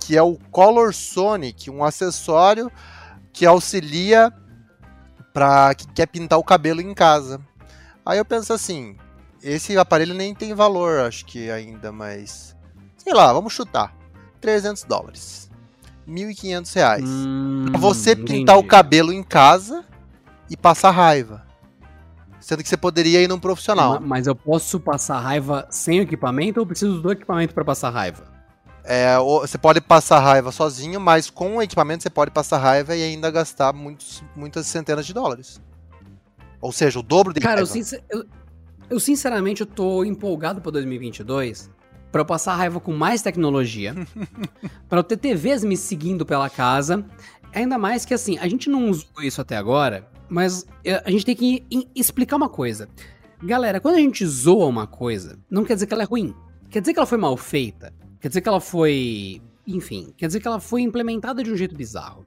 [0.00, 2.72] que é o Color Sonic, um acessório
[3.34, 4.32] que auxilia
[5.34, 7.38] para quem quer pintar o cabelo em casa.
[8.04, 8.96] Aí eu penso assim,
[9.42, 12.56] esse aparelho nem tem valor, acho que ainda, mas
[12.96, 13.94] sei lá, vamos chutar,
[14.40, 15.50] 300 dólares,
[16.08, 17.04] 1.500 reais.
[17.06, 18.58] Hum, pra você pintar entendi.
[18.58, 19.84] o cabelo em casa
[20.48, 21.46] e passar raiva.
[22.40, 24.00] Sendo que você poderia ir num profissional.
[24.00, 28.24] Mas eu posso passar raiva sem equipamento ou preciso do equipamento para passar raiva?
[28.84, 33.02] É, você pode passar raiva sozinho, mas com o equipamento você pode passar raiva e
[33.02, 35.60] ainda gastar muitos, muitas centenas de dólares.
[36.60, 37.60] Ou seja, o dobro de Cara.
[37.60, 37.66] Eu,
[38.10, 38.24] eu,
[38.88, 41.70] eu sinceramente eu tô empolgado para 2022
[42.10, 43.94] para eu passar raiva com mais tecnologia,
[44.88, 47.04] para eu ter TVs me seguindo pela casa.
[47.54, 51.24] Ainda mais que assim, a gente não usou isso até agora, mas é, a gente
[51.24, 52.88] tem que explicar uma coisa.
[53.42, 56.34] Galera, quando a gente zoa uma coisa, não quer dizer que ela é ruim.
[56.70, 57.92] Quer dizer que ela foi mal feita.
[58.20, 59.40] Quer dizer que ela foi.
[59.66, 62.26] Enfim, quer dizer que ela foi implementada de um jeito bizarro.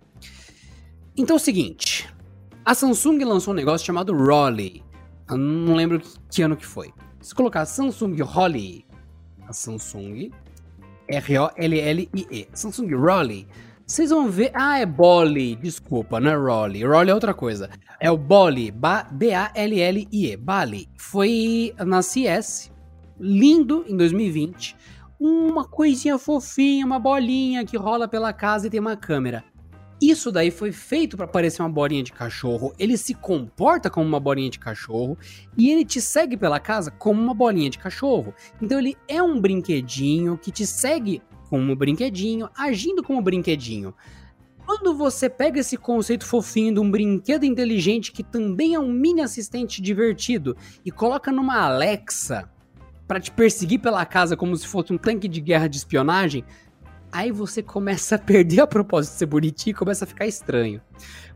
[1.18, 2.08] Então é o seguinte:
[2.64, 4.84] a Samsung lançou um negócio chamado Rolly.
[5.30, 6.94] Não lembro que ano que foi.
[7.22, 8.86] Se colocar Samsung Rolly,
[9.48, 10.32] a Samsung
[11.08, 13.48] R-O-L-L-I-E, Samsung Rolly,
[13.92, 14.52] vocês vão ver.
[14.54, 16.86] Ah, é Bolly, desculpa, não é Rolly.
[16.86, 17.70] Rolly é outra coisa.
[18.00, 18.72] É o Bolly,
[19.12, 20.88] B-A-L-L-I-E, Bali.
[20.96, 22.72] Foi na CS,
[23.20, 24.78] lindo em 2020
[25.20, 29.44] uma coisinha fofinha, uma bolinha que rola pela casa e tem uma câmera.
[30.02, 32.74] Isso daí foi feito para parecer uma bolinha de cachorro.
[32.80, 35.16] Ele se comporta como uma bolinha de cachorro
[35.56, 38.34] e ele te segue pela casa como uma bolinha de cachorro.
[38.60, 41.22] Então ele é um brinquedinho que te segue
[41.52, 43.94] como brinquedinho, agindo como brinquedinho.
[44.66, 49.20] Quando você pega esse conceito fofinho de um brinquedo inteligente que também é um mini
[49.20, 52.50] assistente divertido e coloca numa Alexa
[53.06, 56.46] para te perseguir pela casa como se fosse um tanque de guerra de espionagem,
[57.12, 60.80] aí você começa a perder a propósito de ser bonitinho e começa a ficar estranho.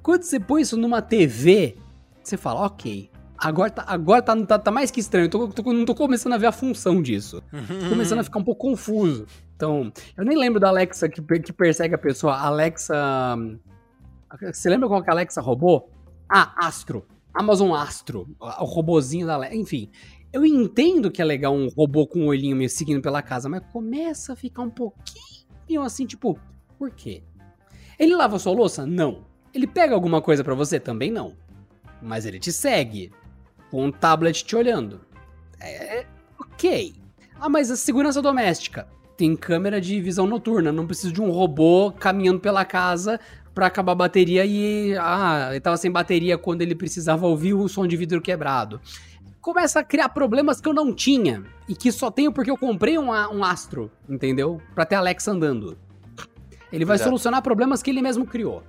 [0.02, 1.76] Quando você põe isso numa TV,
[2.24, 5.84] você fala, ok, agora tá, agora tá, tá, tá mais que estranho, tô, tô, não
[5.84, 7.44] tô começando a ver a função disso.
[7.52, 9.26] Tô começando a ficar um pouco confuso.
[9.56, 12.38] Então, eu nem lembro da Alexa que, que persegue a pessoa.
[12.38, 12.96] Alexa.
[14.52, 15.90] Você lembra qual que a Alexa roubou?
[16.30, 17.06] Ah, Astro.
[17.34, 18.28] Amazon Astro.
[18.40, 19.56] O robozinho da Alexa.
[19.56, 19.90] Enfim,
[20.34, 23.64] eu entendo que é legal um robô com um olhinho me seguindo pela casa, mas
[23.72, 26.38] começa a ficar um pouquinho assim, tipo,
[26.78, 27.24] por quê?
[27.98, 28.86] Ele lava sua louça?
[28.86, 29.26] Não.
[29.54, 30.80] Ele pega alguma coisa para você?
[30.80, 31.38] Também não.
[32.02, 33.12] Mas ele te segue,
[33.72, 35.02] com um tablet te olhando.
[35.62, 36.06] É.
[36.38, 36.96] Ok.
[37.40, 38.88] Ah, mas a segurança doméstica.
[39.18, 43.20] Tem câmera de visão noturna, não preciso de um robô caminhando pela casa
[43.54, 44.96] para acabar a bateria e.
[44.98, 48.82] Ah, ele tava sem bateria quando ele precisava ouvir o som de vidro quebrado
[49.46, 52.98] começa a criar problemas que eu não tinha e que só tenho porque eu comprei
[52.98, 54.60] um, um Astro, entendeu?
[54.74, 55.78] Para ter Alexa andando.
[56.72, 57.10] Ele vai Exato.
[57.10, 58.64] solucionar problemas que ele mesmo criou.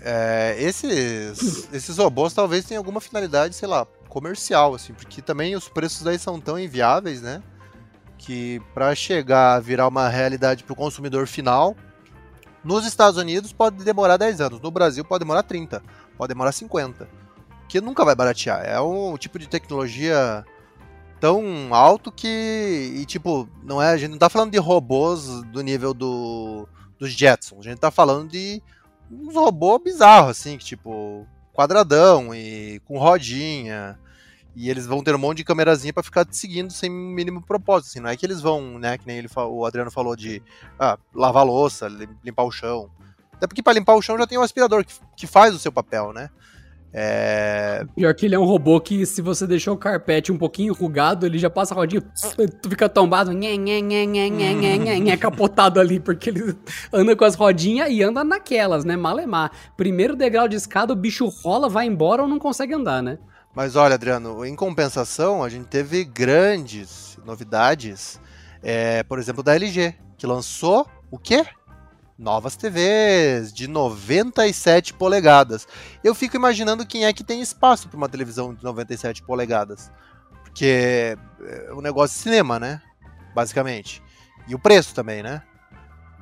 [0.00, 5.68] É, esses, esses robôs talvez tenham alguma finalidade, sei lá, comercial, assim, porque também os
[5.68, 7.42] preços daí são tão inviáveis, né?
[8.22, 11.76] Que para chegar a virar uma realidade para o consumidor final,
[12.64, 15.82] nos Estados Unidos pode demorar 10 anos, no Brasil pode demorar 30,
[16.16, 17.22] pode demorar 50
[17.72, 18.62] que nunca vai baratear.
[18.66, 20.44] É um tipo de tecnologia
[21.18, 22.92] tão alto que.
[22.96, 23.92] E tipo, não é.
[23.92, 26.68] A gente não tá falando de robôs do nível do,
[26.98, 27.60] dos Jetsons.
[27.60, 28.62] A gente tá falando de
[29.10, 31.26] uns robôs bizarros, assim, que tipo.
[31.54, 33.98] quadradão e com rodinha.
[34.54, 37.90] E eles vão ter um monte de câmerazinha para ficar te seguindo sem mínimo propósito.
[37.90, 38.98] Assim, não é que eles vão, né?
[38.98, 40.42] Que nem ele, o Adriano falou de
[40.78, 41.88] ah, lavar louça,
[42.22, 42.90] limpar o chão.
[43.32, 45.72] Até porque para limpar o chão já tem um aspirador que, que faz o seu
[45.72, 46.28] papel, né?
[46.94, 47.86] É...
[47.96, 51.24] Pior que ele é um robô que, se você deixar o carpete um pouquinho enrugado,
[51.24, 52.02] ele já passa a rodinha,
[52.60, 56.54] tu fica tombado, nhê, nhê, nhê, nhê, nhê, nhê, nhê, nhê, capotado ali, porque ele
[56.92, 58.94] anda com as rodinhas e anda naquelas, né?
[58.94, 59.50] Malemar.
[59.74, 63.18] Primeiro degrau de escada, o bicho rola, vai embora ou não consegue andar, né?
[63.54, 68.18] Mas olha, Adriano, em compensação, a gente teve grandes novidades,
[68.62, 71.44] é, por exemplo, da LG, que lançou o quê?
[72.18, 75.68] Novas TVs de 97 polegadas.
[76.02, 79.90] Eu fico imaginando quem é que tem espaço para uma televisão de 97 polegadas.
[80.44, 82.80] Porque é um negócio de cinema, né?
[83.34, 84.02] Basicamente.
[84.48, 85.42] E o preço também, né?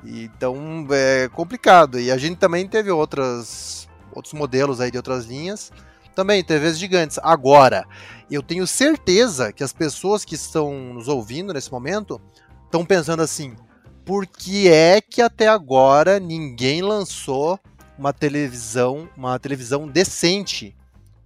[0.03, 2.01] Então é complicado.
[2.01, 5.71] E a gente também teve outras, outros modelos aí de outras linhas
[6.15, 7.19] também, TVs gigantes.
[7.23, 7.87] Agora,
[8.31, 12.21] eu tenho certeza que as pessoas que estão nos ouvindo nesse momento
[12.65, 13.57] estão pensando assim:
[14.05, 17.59] por que é que até agora ninguém lançou
[17.99, 20.75] uma televisão, uma televisão decente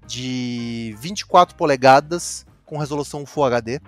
[0.07, 3.81] de 24 polegadas com resolução Full HD?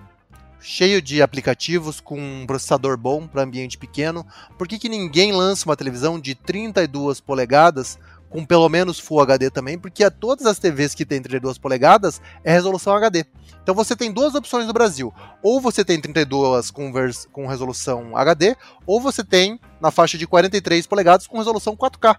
[0.66, 4.26] cheio de aplicativos com um processador bom para ambiente pequeno.
[4.58, 9.50] Por que, que ninguém lança uma televisão de 32 polegadas com pelo menos Full HD
[9.50, 13.24] também, porque todas as TVs que tem 32 polegadas é resolução HD.
[13.62, 15.12] Então você tem duas opções no Brasil.
[15.42, 16.92] Ou você tem 32 com,
[17.32, 18.56] com resolução HD,
[18.86, 22.16] ou você tem na faixa de 43 polegadas com resolução 4K.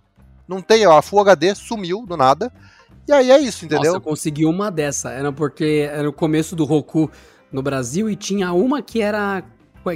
[0.48, 2.52] Não tem, ó, a Full HD sumiu do nada.
[3.08, 3.94] E aí é isso, entendeu?
[3.94, 5.12] Nossa, eu consegui uma dessa.
[5.12, 7.10] Era porque era o começo do Roku
[7.52, 9.44] no Brasil e tinha uma que era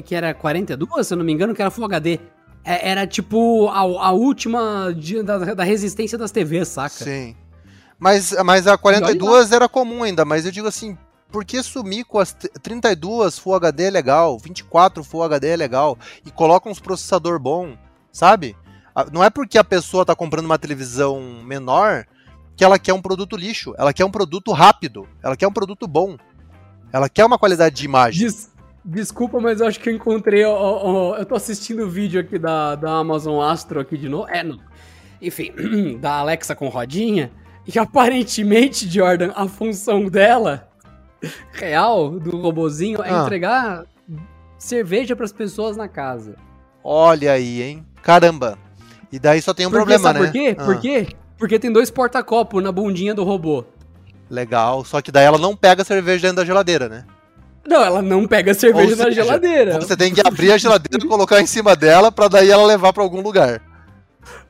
[0.06, 2.18] que era 42, se eu não me engano, que era Full HD.
[2.64, 7.04] É, era tipo a, a última de, da, da, resistência das TVs, saca?
[7.04, 7.36] Sim.
[7.98, 10.98] Mas, mas a 42 era comum ainda, mas eu digo assim,
[11.32, 15.98] por que sumir com as 32 Full HD é legal, 24 Full HD é legal,
[16.26, 17.78] e coloca uns processador bom,
[18.12, 18.56] sabe?
[19.12, 22.06] Não é porque a pessoa tá comprando uma televisão menor
[22.56, 25.88] que ela quer um produto lixo, ela quer um produto rápido, ela quer um produto
[25.88, 26.18] bom.
[26.94, 28.28] Ela quer uma qualidade de imagem.
[28.28, 28.51] Des
[28.84, 30.44] Desculpa, mas eu acho que eu encontrei.
[30.44, 34.28] Ó, ó, eu tô assistindo o vídeo aqui da, da Amazon Astro aqui de novo.
[34.28, 34.60] É, não.
[35.22, 35.54] Enfim,
[36.02, 37.32] da Alexa com rodinha.
[37.66, 40.68] E aparentemente, Jordan, a função dela,
[41.52, 43.24] real, do robozinho, é ah.
[43.24, 43.86] entregar
[44.58, 46.36] cerveja para as pessoas na casa.
[46.84, 47.86] Olha aí, hein?
[48.02, 48.58] Caramba.
[49.12, 50.20] E daí só tem um Porque, problema, né?
[50.20, 50.56] Por quê?
[50.58, 50.66] Ah.
[50.66, 51.08] Por quê?
[51.38, 53.64] Porque tem dois porta-copo na bundinha do robô.
[54.28, 54.84] Legal.
[54.84, 57.06] Só que daí ela não pega a cerveja dentro da geladeira, né?
[57.68, 59.80] Não, ela não pega cerveja seja, na geladeira.
[59.80, 62.92] Você tem que abrir a geladeira e colocar em cima dela para daí ela levar
[62.92, 63.62] para algum lugar.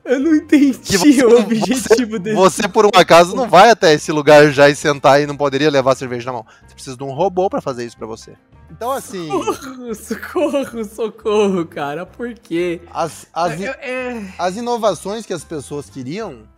[0.04, 2.36] Eu não entendi você, o objetivo você, dele.
[2.36, 5.70] Você, por um acaso, não vai até esse lugar já e sentar e não poderia
[5.70, 6.46] levar a cerveja na mão.
[6.66, 8.32] Você precisa de um robô para fazer isso para você.
[8.70, 9.28] Então, assim.
[9.28, 12.06] Socorro, socorro, socorro, cara.
[12.06, 12.80] Por quê?
[12.92, 14.34] As, as, é, é...
[14.38, 16.50] as inovações que as pessoas queriam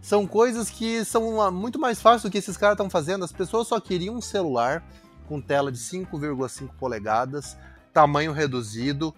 [0.00, 3.24] são coisas que são muito mais fáceis do que esses caras estão fazendo.
[3.24, 4.84] As pessoas só queriam um celular
[5.32, 7.56] com tela de 5,5 polegadas,
[7.90, 9.14] tamanho reduzido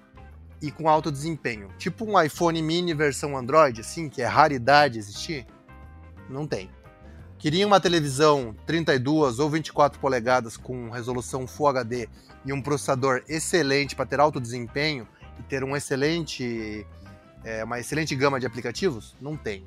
[0.62, 1.70] e com alto desempenho.
[1.76, 5.44] Tipo um iPhone mini versão Android, assim, que é raridade existir?
[6.30, 6.70] Não tem.
[7.36, 12.08] Queria uma televisão 32 ou 24 polegadas com resolução Full HD
[12.44, 15.08] e um processador excelente para ter alto desempenho
[15.40, 16.86] e ter um excelente,
[17.42, 19.16] é, uma excelente gama de aplicativos?
[19.20, 19.64] Não tem.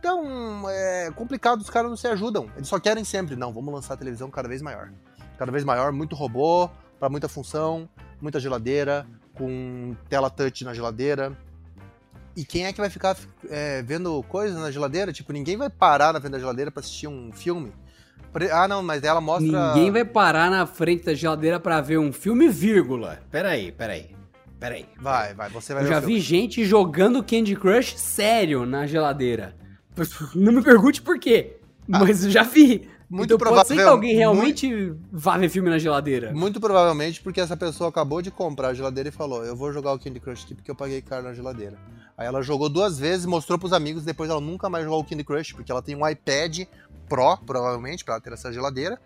[0.00, 2.50] Então, é complicado, os caras não se ajudam.
[2.56, 4.90] Eles só querem sempre, não, vamos lançar a televisão cada vez maior
[5.40, 6.68] cada vez maior, muito robô,
[6.98, 7.88] para muita função,
[8.20, 11.34] muita geladeira, com tela touch na geladeira.
[12.36, 13.16] E quem é que vai ficar
[13.48, 15.14] é, vendo coisas na geladeira?
[15.14, 17.72] Tipo, ninguém vai parar na frente da geladeira para assistir um filme.
[18.52, 19.74] Ah, não, mas ela mostra.
[19.74, 23.18] Ninguém vai parar na frente da geladeira para ver um filme, vírgula.
[23.30, 24.10] Peraí, peraí.
[24.58, 24.84] Peraí.
[25.00, 29.56] Vai, vai, você vai Eu já vi gente jogando Candy Crush sério na geladeira.
[30.34, 31.56] Não me pergunte por quê,
[31.90, 32.00] ah.
[32.00, 32.86] mas eu já vi.
[33.10, 36.32] Muito então pode ser que alguém realmente muito, vá ver filme na geladeira.
[36.32, 39.92] Muito provavelmente porque essa pessoa acabou de comprar a geladeira e falou: Eu vou jogar
[39.92, 41.76] o Candy Crush aqui porque eu paguei caro na geladeira.
[42.16, 45.24] Aí ela jogou duas vezes, mostrou pros amigos, depois ela nunca mais jogou o Candy
[45.24, 46.60] Crush, porque ela tem um iPad
[47.08, 48.96] Pro, provavelmente, para ter essa geladeira.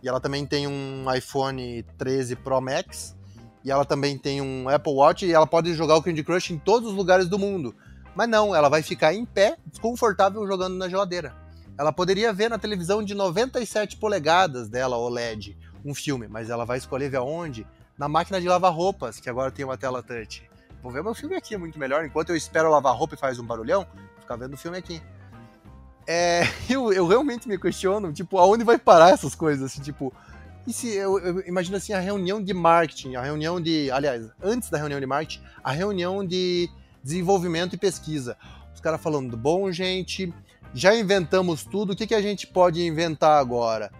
[0.00, 3.16] E ela também tem um iPhone 13 Pro Max.
[3.64, 6.58] E ela também tem um Apple Watch e ela pode jogar o Candy Crush em
[6.58, 7.74] todos os lugares do mundo.
[8.14, 11.47] Mas não, ela vai ficar em pé, desconfortável, jogando na geladeira.
[11.78, 16.76] Ela poderia ver na televisão de 97 polegadas dela, OLED, um filme, mas ela vai
[16.76, 17.64] escolher ver aonde?
[17.96, 20.42] Na máquina de lavar roupas, que agora tem uma tela touch.
[20.82, 22.04] Vou ver meu filme aqui, é muito melhor.
[22.04, 23.86] Enquanto eu espero lavar roupa e faz um barulhão,
[24.20, 25.00] ficar vendo o filme aqui.
[26.04, 29.70] É, eu, eu realmente me questiono, tipo, aonde vai parar essas coisas?
[29.70, 30.12] Assim, tipo,
[30.66, 34.68] e se eu, eu, imagino assim a reunião de marketing, a reunião de, aliás, antes
[34.68, 36.68] da reunião de marketing, a reunião de
[37.02, 38.36] desenvolvimento e pesquisa.
[38.74, 40.32] Os caras falando, bom, gente,
[40.74, 43.90] já inventamos tudo, o que, que a gente pode inventar agora?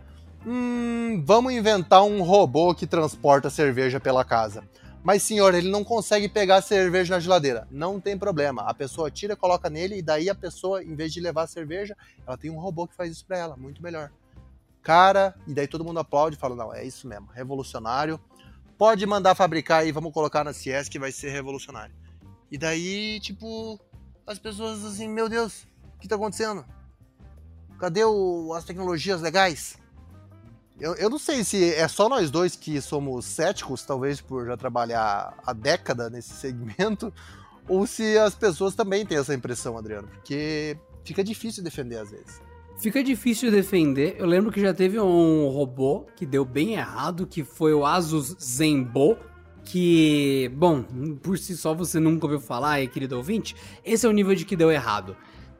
[0.46, 4.62] Hum, vamos inventar um robô que transporta cerveja pela casa.
[5.02, 7.66] Mas, senhor, ele não consegue pegar cerveja na geladeira.
[7.70, 8.62] Não tem problema.
[8.62, 11.96] A pessoa tira, coloca nele e daí a pessoa, em vez de levar a cerveja,
[12.26, 13.56] ela tem um robô que faz isso para ela.
[13.56, 14.10] Muito melhor.
[14.82, 18.18] Cara, e daí todo mundo aplaude e fala: não, é isso mesmo, revolucionário.
[18.76, 21.94] Pode mandar fabricar aí, vamos colocar na CS que vai ser revolucionário.
[22.50, 23.78] E daí, tipo,
[24.26, 25.67] as pessoas assim, meu Deus,
[25.98, 26.64] o que tá acontecendo?
[27.78, 29.76] Cadê o, as tecnologias legais?
[30.80, 34.56] Eu, eu não sei se é só nós dois que somos céticos, talvez por já
[34.56, 37.12] trabalhar há década nesse segmento,
[37.68, 42.40] ou se as pessoas também têm essa impressão, Adriano, porque fica difícil defender às vezes.
[42.78, 44.14] Fica difícil defender.
[44.20, 48.36] Eu lembro que já teve um robô que deu bem errado, que foi o Asus
[48.40, 49.18] Zenbo,
[49.64, 50.84] que, bom,
[51.20, 54.54] por si só você nunca ouviu falar, querido ouvinte, esse é o nível de que
[54.54, 55.16] deu errado.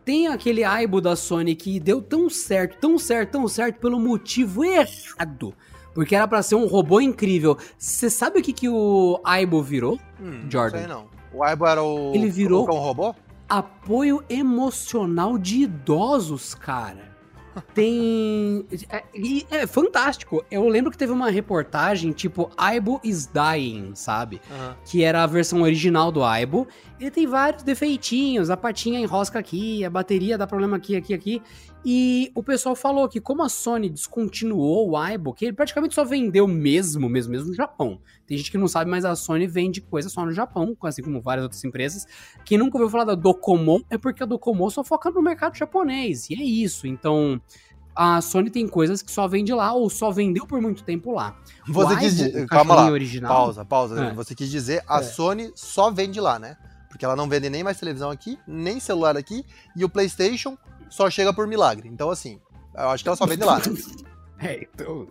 [0.09, 4.65] Tem aquele Aibo da Sony que deu tão certo, tão certo, tão certo pelo motivo
[4.65, 5.53] errado.
[5.95, 7.59] Porque era para ser um robô incrível.
[7.77, 10.79] Você sabe o que, que o Aibo virou, Hum, Jordan?
[10.79, 11.07] Não sei não.
[11.31, 12.15] O Aibo era o.
[12.15, 13.15] Ele virou- o cão robô?
[13.51, 17.08] apoio emocional de idosos, cara.
[17.75, 18.67] Tem.
[18.91, 19.05] É,
[19.63, 20.45] é fantástico.
[20.51, 24.41] Eu lembro que teve uma reportagem tipo Aibo is Dying, sabe?
[24.85, 26.67] Que era a versão original do Aibo.
[27.01, 28.51] Ele tem vários defeitinhos.
[28.51, 31.43] A patinha enrosca aqui, a bateria dá problema aqui, aqui, aqui.
[31.85, 36.05] E o pessoal falou que como a Sony descontinuou o Aibo, que ele praticamente só
[36.05, 38.01] vendeu mesmo, mesmo, mesmo no Japão.
[38.27, 41.21] Tem gente que não sabe, mas a Sony vende coisa só no Japão, assim como
[41.21, 42.07] várias outras empresas.
[42.45, 46.29] Quem nunca ouviu falar da Docomo é porque a Docomo só foca no mercado japonês.
[46.29, 46.87] E é isso.
[46.87, 47.41] Então,
[47.95, 51.37] a Sony tem coisas que só vende lá ou só vendeu por muito tempo lá.
[51.67, 52.47] Você o quis Aibo, dizer.
[52.49, 52.91] Calma lá.
[52.91, 54.05] original, Pausa, pausa.
[54.05, 54.15] É.
[54.15, 55.03] Você quis dizer a É.
[55.03, 56.57] Sony só vende lá, né?
[56.89, 59.45] Porque ela não vende nem mais televisão aqui, nem celular aqui,
[59.77, 60.57] e o PlayStation
[60.91, 61.89] só chega por milagre.
[61.89, 62.39] Então, assim,
[62.77, 63.63] eu acho que ela só vende lá, né?
[64.41, 65.09] É, então,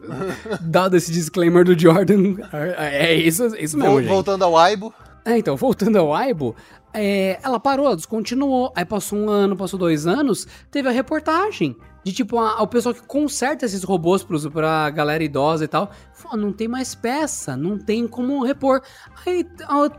[0.62, 2.36] dado esse disclaimer do Jordan,
[2.78, 4.10] é isso, é isso mesmo, Vol- gente.
[4.10, 4.94] Voltando ao Aibo,
[5.26, 6.56] É, então, voltando ao Aibo,
[6.94, 8.72] é, ela parou, descontinuou.
[8.74, 11.76] Aí passou um ano, passou dois anos, teve a reportagem
[12.08, 15.92] de tipo, a- o pessoal que conserta esses robôs pros, pra galera idosa e tal.
[16.14, 18.82] Falou, não tem mais peça, não tem como repor.
[19.26, 19.44] Aí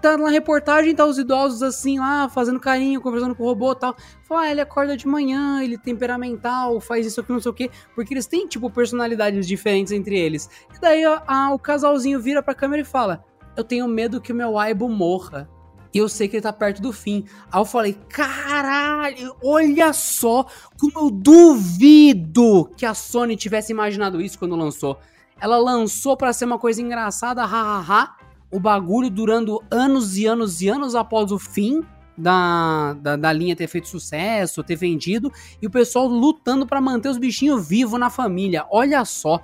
[0.01, 3.77] tá na reportagem, tá os idosos assim lá, fazendo carinho, conversando com o robô e
[3.79, 3.95] tal.
[4.27, 7.55] Fala, ah, ele acorda de manhã, ele é temperamental, faz isso aqui, não sei o
[7.55, 7.71] quê.
[7.95, 10.49] Porque eles têm, tipo, personalidades diferentes entre eles.
[10.75, 13.23] E daí ó, a- o casalzinho vira pra câmera e fala:
[13.55, 15.47] Eu tenho medo que o meu Aibo morra.
[15.93, 17.25] E eu sei que ele tá perto do fim.
[17.51, 20.47] Aí eu falei, caralho, olha só
[20.79, 24.99] como eu duvido que a Sony tivesse imaginado isso quando lançou.
[25.41, 28.17] Ela lançou pra ser uma coisa engraçada, hahaha,
[28.51, 31.83] o bagulho durando anos e anos e anos após o fim
[32.17, 35.33] da, da, da linha ter feito sucesso, ter vendido,
[35.63, 38.67] e o pessoal lutando pra manter os bichinhos vivos na família.
[38.71, 39.41] Olha só.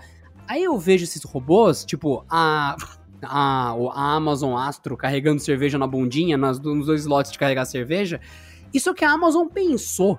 [0.47, 2.77] Aí eu vejo esses robôs, tipo, a,
[3.27, 8.21] a, a Amazon Astro carregando cerveja na bundinha, nas, nos dois slots de carregar cerveja.
[8.73, 10.19] Isso é que a Amazon pensou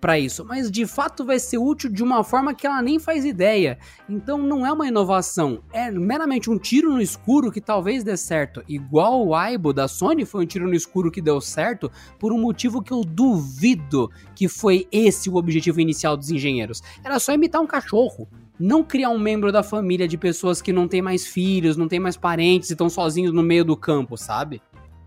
[0.00, 3.24] pra isso, mas de fato vai ser útil de uma forma que ela nem faz
[3.24, 3.78] ideia.
[4.08, 8.62] Então não é uma inovação, é meramente um tiro no escuro que talvez dê certo.
[8.68, 12.40] Igual o Aibo da Sony foi um tiro no escuro que deu certo por um
[12.40, 16.82] motivo que eu duvido que foi esse o objetivo inicial dos engenheiros.
[17.02, 18.28] Era só imitar um cachorro.
[18.58, 22.00] Não criar um membro da família de pessoas que não têm mais filhos, não têm
[22.00, 24.60] mais parentes e estão sozinhos no meio do campo, sabe?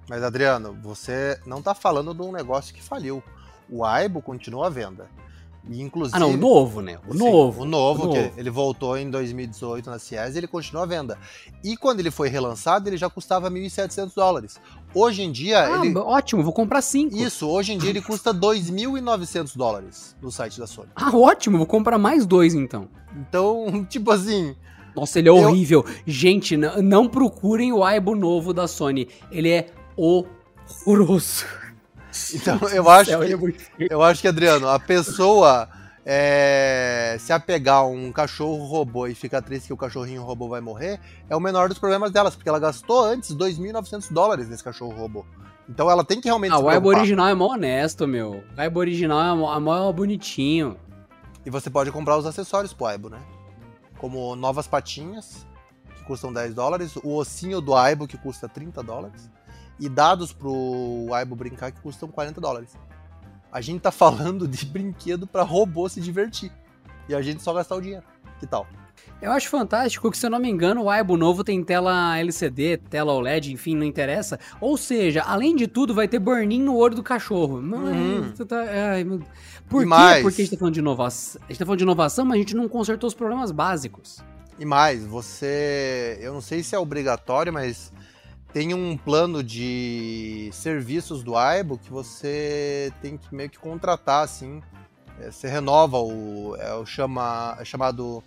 [0.10, 3.22] Mas, Adriano, você não tá falando de um negócio que faliu.
[3.70, 5.10] O Aibo continua à venda.
[5.70, 6.98] E, inclusive, Ah, não, o novo, né?
[7.08, 7.62] O Sim, novo.
[7.62, 11.18] o novo, o que ele voltou em 2018 na CIES e ele continua à venda.
[11.64, 14.60] E quando ele foi relançado, ele já custava 1.700 dólares.
[14.94, 15.96] Hoje em dia, Ah, ele...
[15.98, 17.16] ótimo, vou comprar cinco.
[17.16, 20.90] Isso, hoje em dia ele custa 2.900 dólares no site da Sony.
[20.96, 22.88] Ah, ótimo, vou comprar mais dois então.
[23.16, 24.56] Então, tipo assim,
[24.96, 25.86] Nossa, ele é Eu- horrível.
[26.08, 29.08] Gente, n- não procurem o Aibo novo da Sony.
[29.32, 31.46] Ele é horroroso.
[32.34, 35.70] Então eu acho é que, eu acho que Adriano, a pessoa
[36.06, 40.62] é, se apegar a um cachorro robô e ficar triste que o cachorrinho robô vai
[40.62, 41.00] morrer,
[41.30, 45.26] é o menor dos problemas delas, porque ela gastou antes 2.900 dólares nesse cachorro robô.
[45.70, 48.44] Então ela tem que realmente Ah, o Aibo original é mó honesto, meu.
[48.58, 50.78] O Aibo original é mó, é mó bonitinho.
[51.46, 53.20] E você pode comprar os acessórios pro Aibo, né?
[53.98, 55.46] Como novas patinhas,
[55.96, 59.30] que custam 10 dólares, o ossinho do Aibo, que custa 30 dólares,
[59.82, 62.78] e dados pro Aibo brincar, que custam 40 dólares.
[63.52, 66.52] A gente tá falando de brinquedo pra robô se divertir.
[67.10, 68.04] E a gente só gastar o dinheiro.
[68.40, 68.66] Que tal?
[69.22, 72.78] Eu acho fantástico que, se eu não me engano, o Aibo novo tem tela LCD,
[72.78, 74.40] tela OLED, enfim, não interessa.
[74.60, 77.62] Ou seja, além de tudo, vai ter burn-in no olho do cachorro.
[77.62, 77.82] Mas,
[78.40, 78.46] Uhum.
[78.48, 78.64] tá-
[79.06, 79.22] meu-
[79.68, 79.90] Por E quê?
[79.90, 80.22] mais?
[80.24, 81.42] Porque a gente tá falando de inovação.
[81.44, 84.20] A gente tá falando de inovação, mas a gente não consertou os problemas básicos.
[84.60, 86.18] E mais, você.
[86.22, 87.92] Eu não sei se é obrigatório, mas
[88.54, 94.62] tem um plano de serviços do Aibo que você tem que meio que contratar, assim.
[95.20, 96.56] É, Você renova o.
[96.60, 98.24] É o chama, é chamado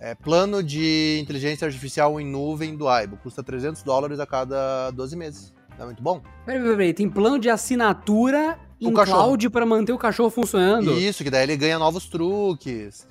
[0.00, 3.16] É, plano de inteligência artificial em nuvem do Aibo.
[3.16, 5.54] Custa 300 dólares a cada 12 meses.
[5.78, 6.20] É muito bom.
[6.44, 6.94] Peraí, peraí, peraí.
[6.94, 9.18] Tem plano de assinatura O em cachorro.
[9.24, 10.92] cloud pra manter o cachorro funcionando.
[10.98, 13.06] Isso, que daí ele ganha novos truques.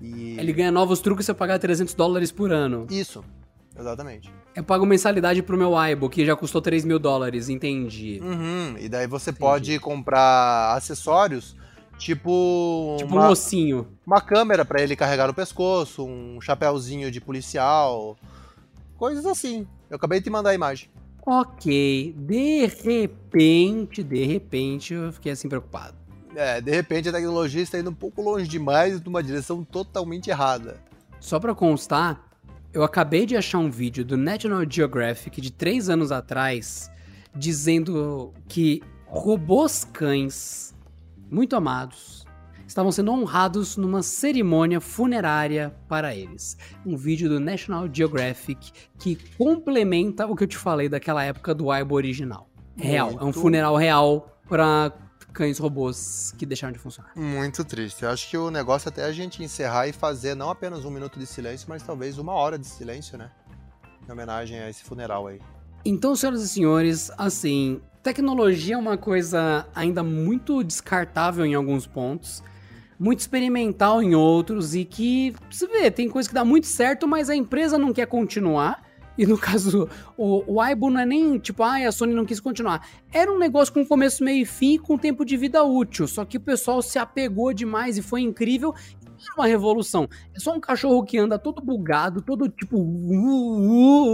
[0.00, 0.36] E...
[0.38, 2.86] Ele ganha novos truques se eu pagar 300 dólares por ano.
[2.90, 3.22] Isso,
[3.78, 4.32] exatamente.
[4.54, 8.20] Eu pago mensalidade pro meu Aibo, que já custou 3 mil dólares, entendi.
[8.22, 11.56] Uhum, E daí você pode comprar acessórios,
[11.98, 13.86] tipo, Tipo uma, um ossinho.
[14.06, 18.16] uma câmera pra ele carregar no pescoço, um chapéuzinho de policial,
[18.96, 19.66] coisas assim.
[19.88, 20.88] Eu acabei de te mandar a imagem.
[21.24, 25.94] Ok, de repente, de repente, eu fiquei assim preocupado.
[26.34, 30.76] É, de repente a tecnologia está indo um pouco longe demais numa direção totalmente errada.
[31.20, 32.27] Só pra constar,
[32.72, 36.90] eu acabei de achar um vídeo do National Geographic de 3 anos atrás
[37.34, 40.74] dizendo que robôs cães
[41.30, 42.26] muito amados
[42.66, 46.58] estavam sendo honrados numa cerimônia funerária para eles.
[46.84, 51.70] Um vídeo do National Geographic que complementa o que eu te falei daquela época do
[51.70, 52.50] Aibo original.
[52.76, 54.92] Real, é um funeral real para
[55.38, 57.12] cães robôs que deixaram de funcionar.
[57.14, 58.02] Muito triste.
[58.02, 60.90] Eu acho que o negócio é até a gente encerrar e fazer não apenas um
[60.90, 63.30] minuto de silêncio, mas talvez uma hora de silêncio, né?
[64.04, 65.40] Em homenagem a esse funeral aí.
[65.84, 72.42] Então, senhoras e senhores, assim, tecnologia é uma coisa ainda muito descartável em alguns pontos,
[72.98, 77.30] muito experimental em outros e que, você vê, tem coisa que dá muito certo, mas
[77.30, 78.87] a empresa não quer continuar.
[79.18, 82.38] E no caso, o, o Aibo não é nem tipo, ah, a Sony não quis
[82.38, 82.86] continuar.
[83.12, 86.06] Era um negócio com começo, meio e fim e com tempo de vida útil.
[86.06, 88.72] Só que o pessoal se apegou demais e foi incrível.
[89.02, 90.08] Não era uma revolução.
[90.32, 92.78] É só um cachorro que anda todo bugado, todo tipo.
[92.78, 94.04] uh, uh,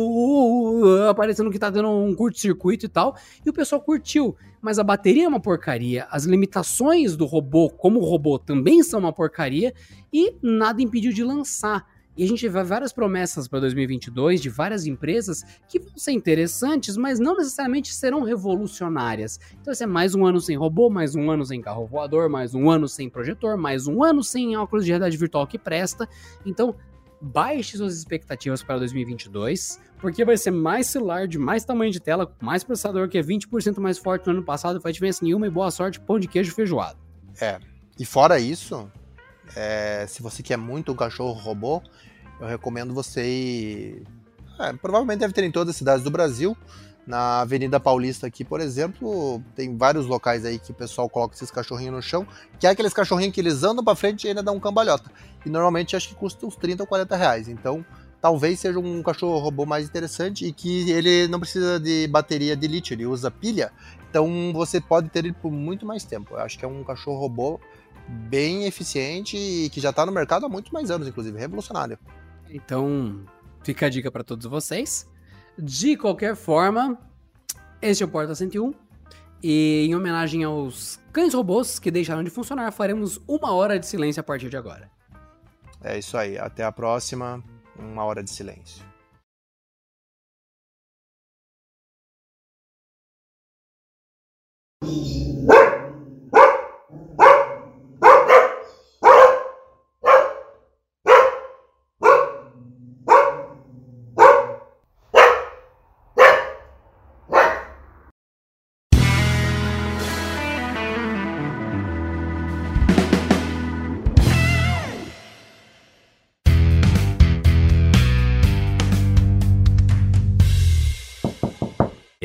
[0.81, 3.15] uh, uh, parecendo que tá dando um curto-circuito e tal.
[3.45, 4.35] E o pessoal curtiu.
[4.63, 6.07] Mas a bateria é uma porcaria.
[6.11, 9.75] As limitações do robô, como robô, também são uma porcaria.
[10.11, 11.85] E nada impediu de lançar.
[12.17, 16.97] E a gente vê várias promessas para 2022 de várias empresas que vão ser interessantes,
[16.97, 19.41] mas não necessariamente serão revolucionárias.
[19.61, 22.55] Então, esse é mais um ano sem robô, mais um ano sem carro voador, mais
[22.55, 26.09] um ano sem projetor, mais um ano sem óculos de realidade virtual que presta.
[26.47, 26.77] Então,
[27.21, 32.33] baixe suas expectativas para 2022, porque vai ser mais celular, de mais tamanho de tela,
[32.41, 35.71] mais processador, que é 20% mais forte no ano passado, faz diferença nenhuma e boa
[35.71, 36.99] sorte, pão de queijo feijoado.
[37.41, 37.59] É.
[37.99, 38.89] E fora isso,
[39.57, 41.83] é, se você quer muito um cachorro robô,
[42.41, 44.03] eu recomendo você ir.
[44.59, 46.57] é, provavelmente deve ter em todas as cidades do Brasil.
[47.07, 51.51] Na Avenida Paulista aqui, por exemplo, tem vários locais aí que o pessoal coloca esses
[51.51, 52.27] cachorrinhos no chão,
[52.59, 55.11] que é aqueles cachorrinhos que eles andam pra frente e ainda dão um cambalhota.
[55.45, 57.49] E normalmente acho que custa uns 30 ou 40 reais.
[57.49, 57.85] Então,
[58.23, 62.67] talvez seja um cachorro robô mais interessante e que ele não precisa de bateria de
[62.67, 63.71] lítio, ele usa pilha.
[64.09, 66.35] Então você pode ter ele por muito mais tempo.
[66.35, 67.61] Eu acho que é um cachorro robô
[68.09, 71.99] bem eficiente e que já está no mercado há muito mais anos, inclusive, revolucionário.
[72.51, 73.25] Então,
[73.63, 75.09] fica a dica para todos vocês.
[75.59, 76.99] De qualquer forma,
[77.81, 78.75] este é o Porta 101.
[79.43, 84.21] E em homenagem aos cães robôs que deixaram de funcionar, faremos uma hora de silêncio
[84.21, 84.91] a partir de agora.
[85.83, 86.39] É isso aí.
[86.39, 87.45] Até a próxima.
[87.79, 88.83] Uma hora de silêncio.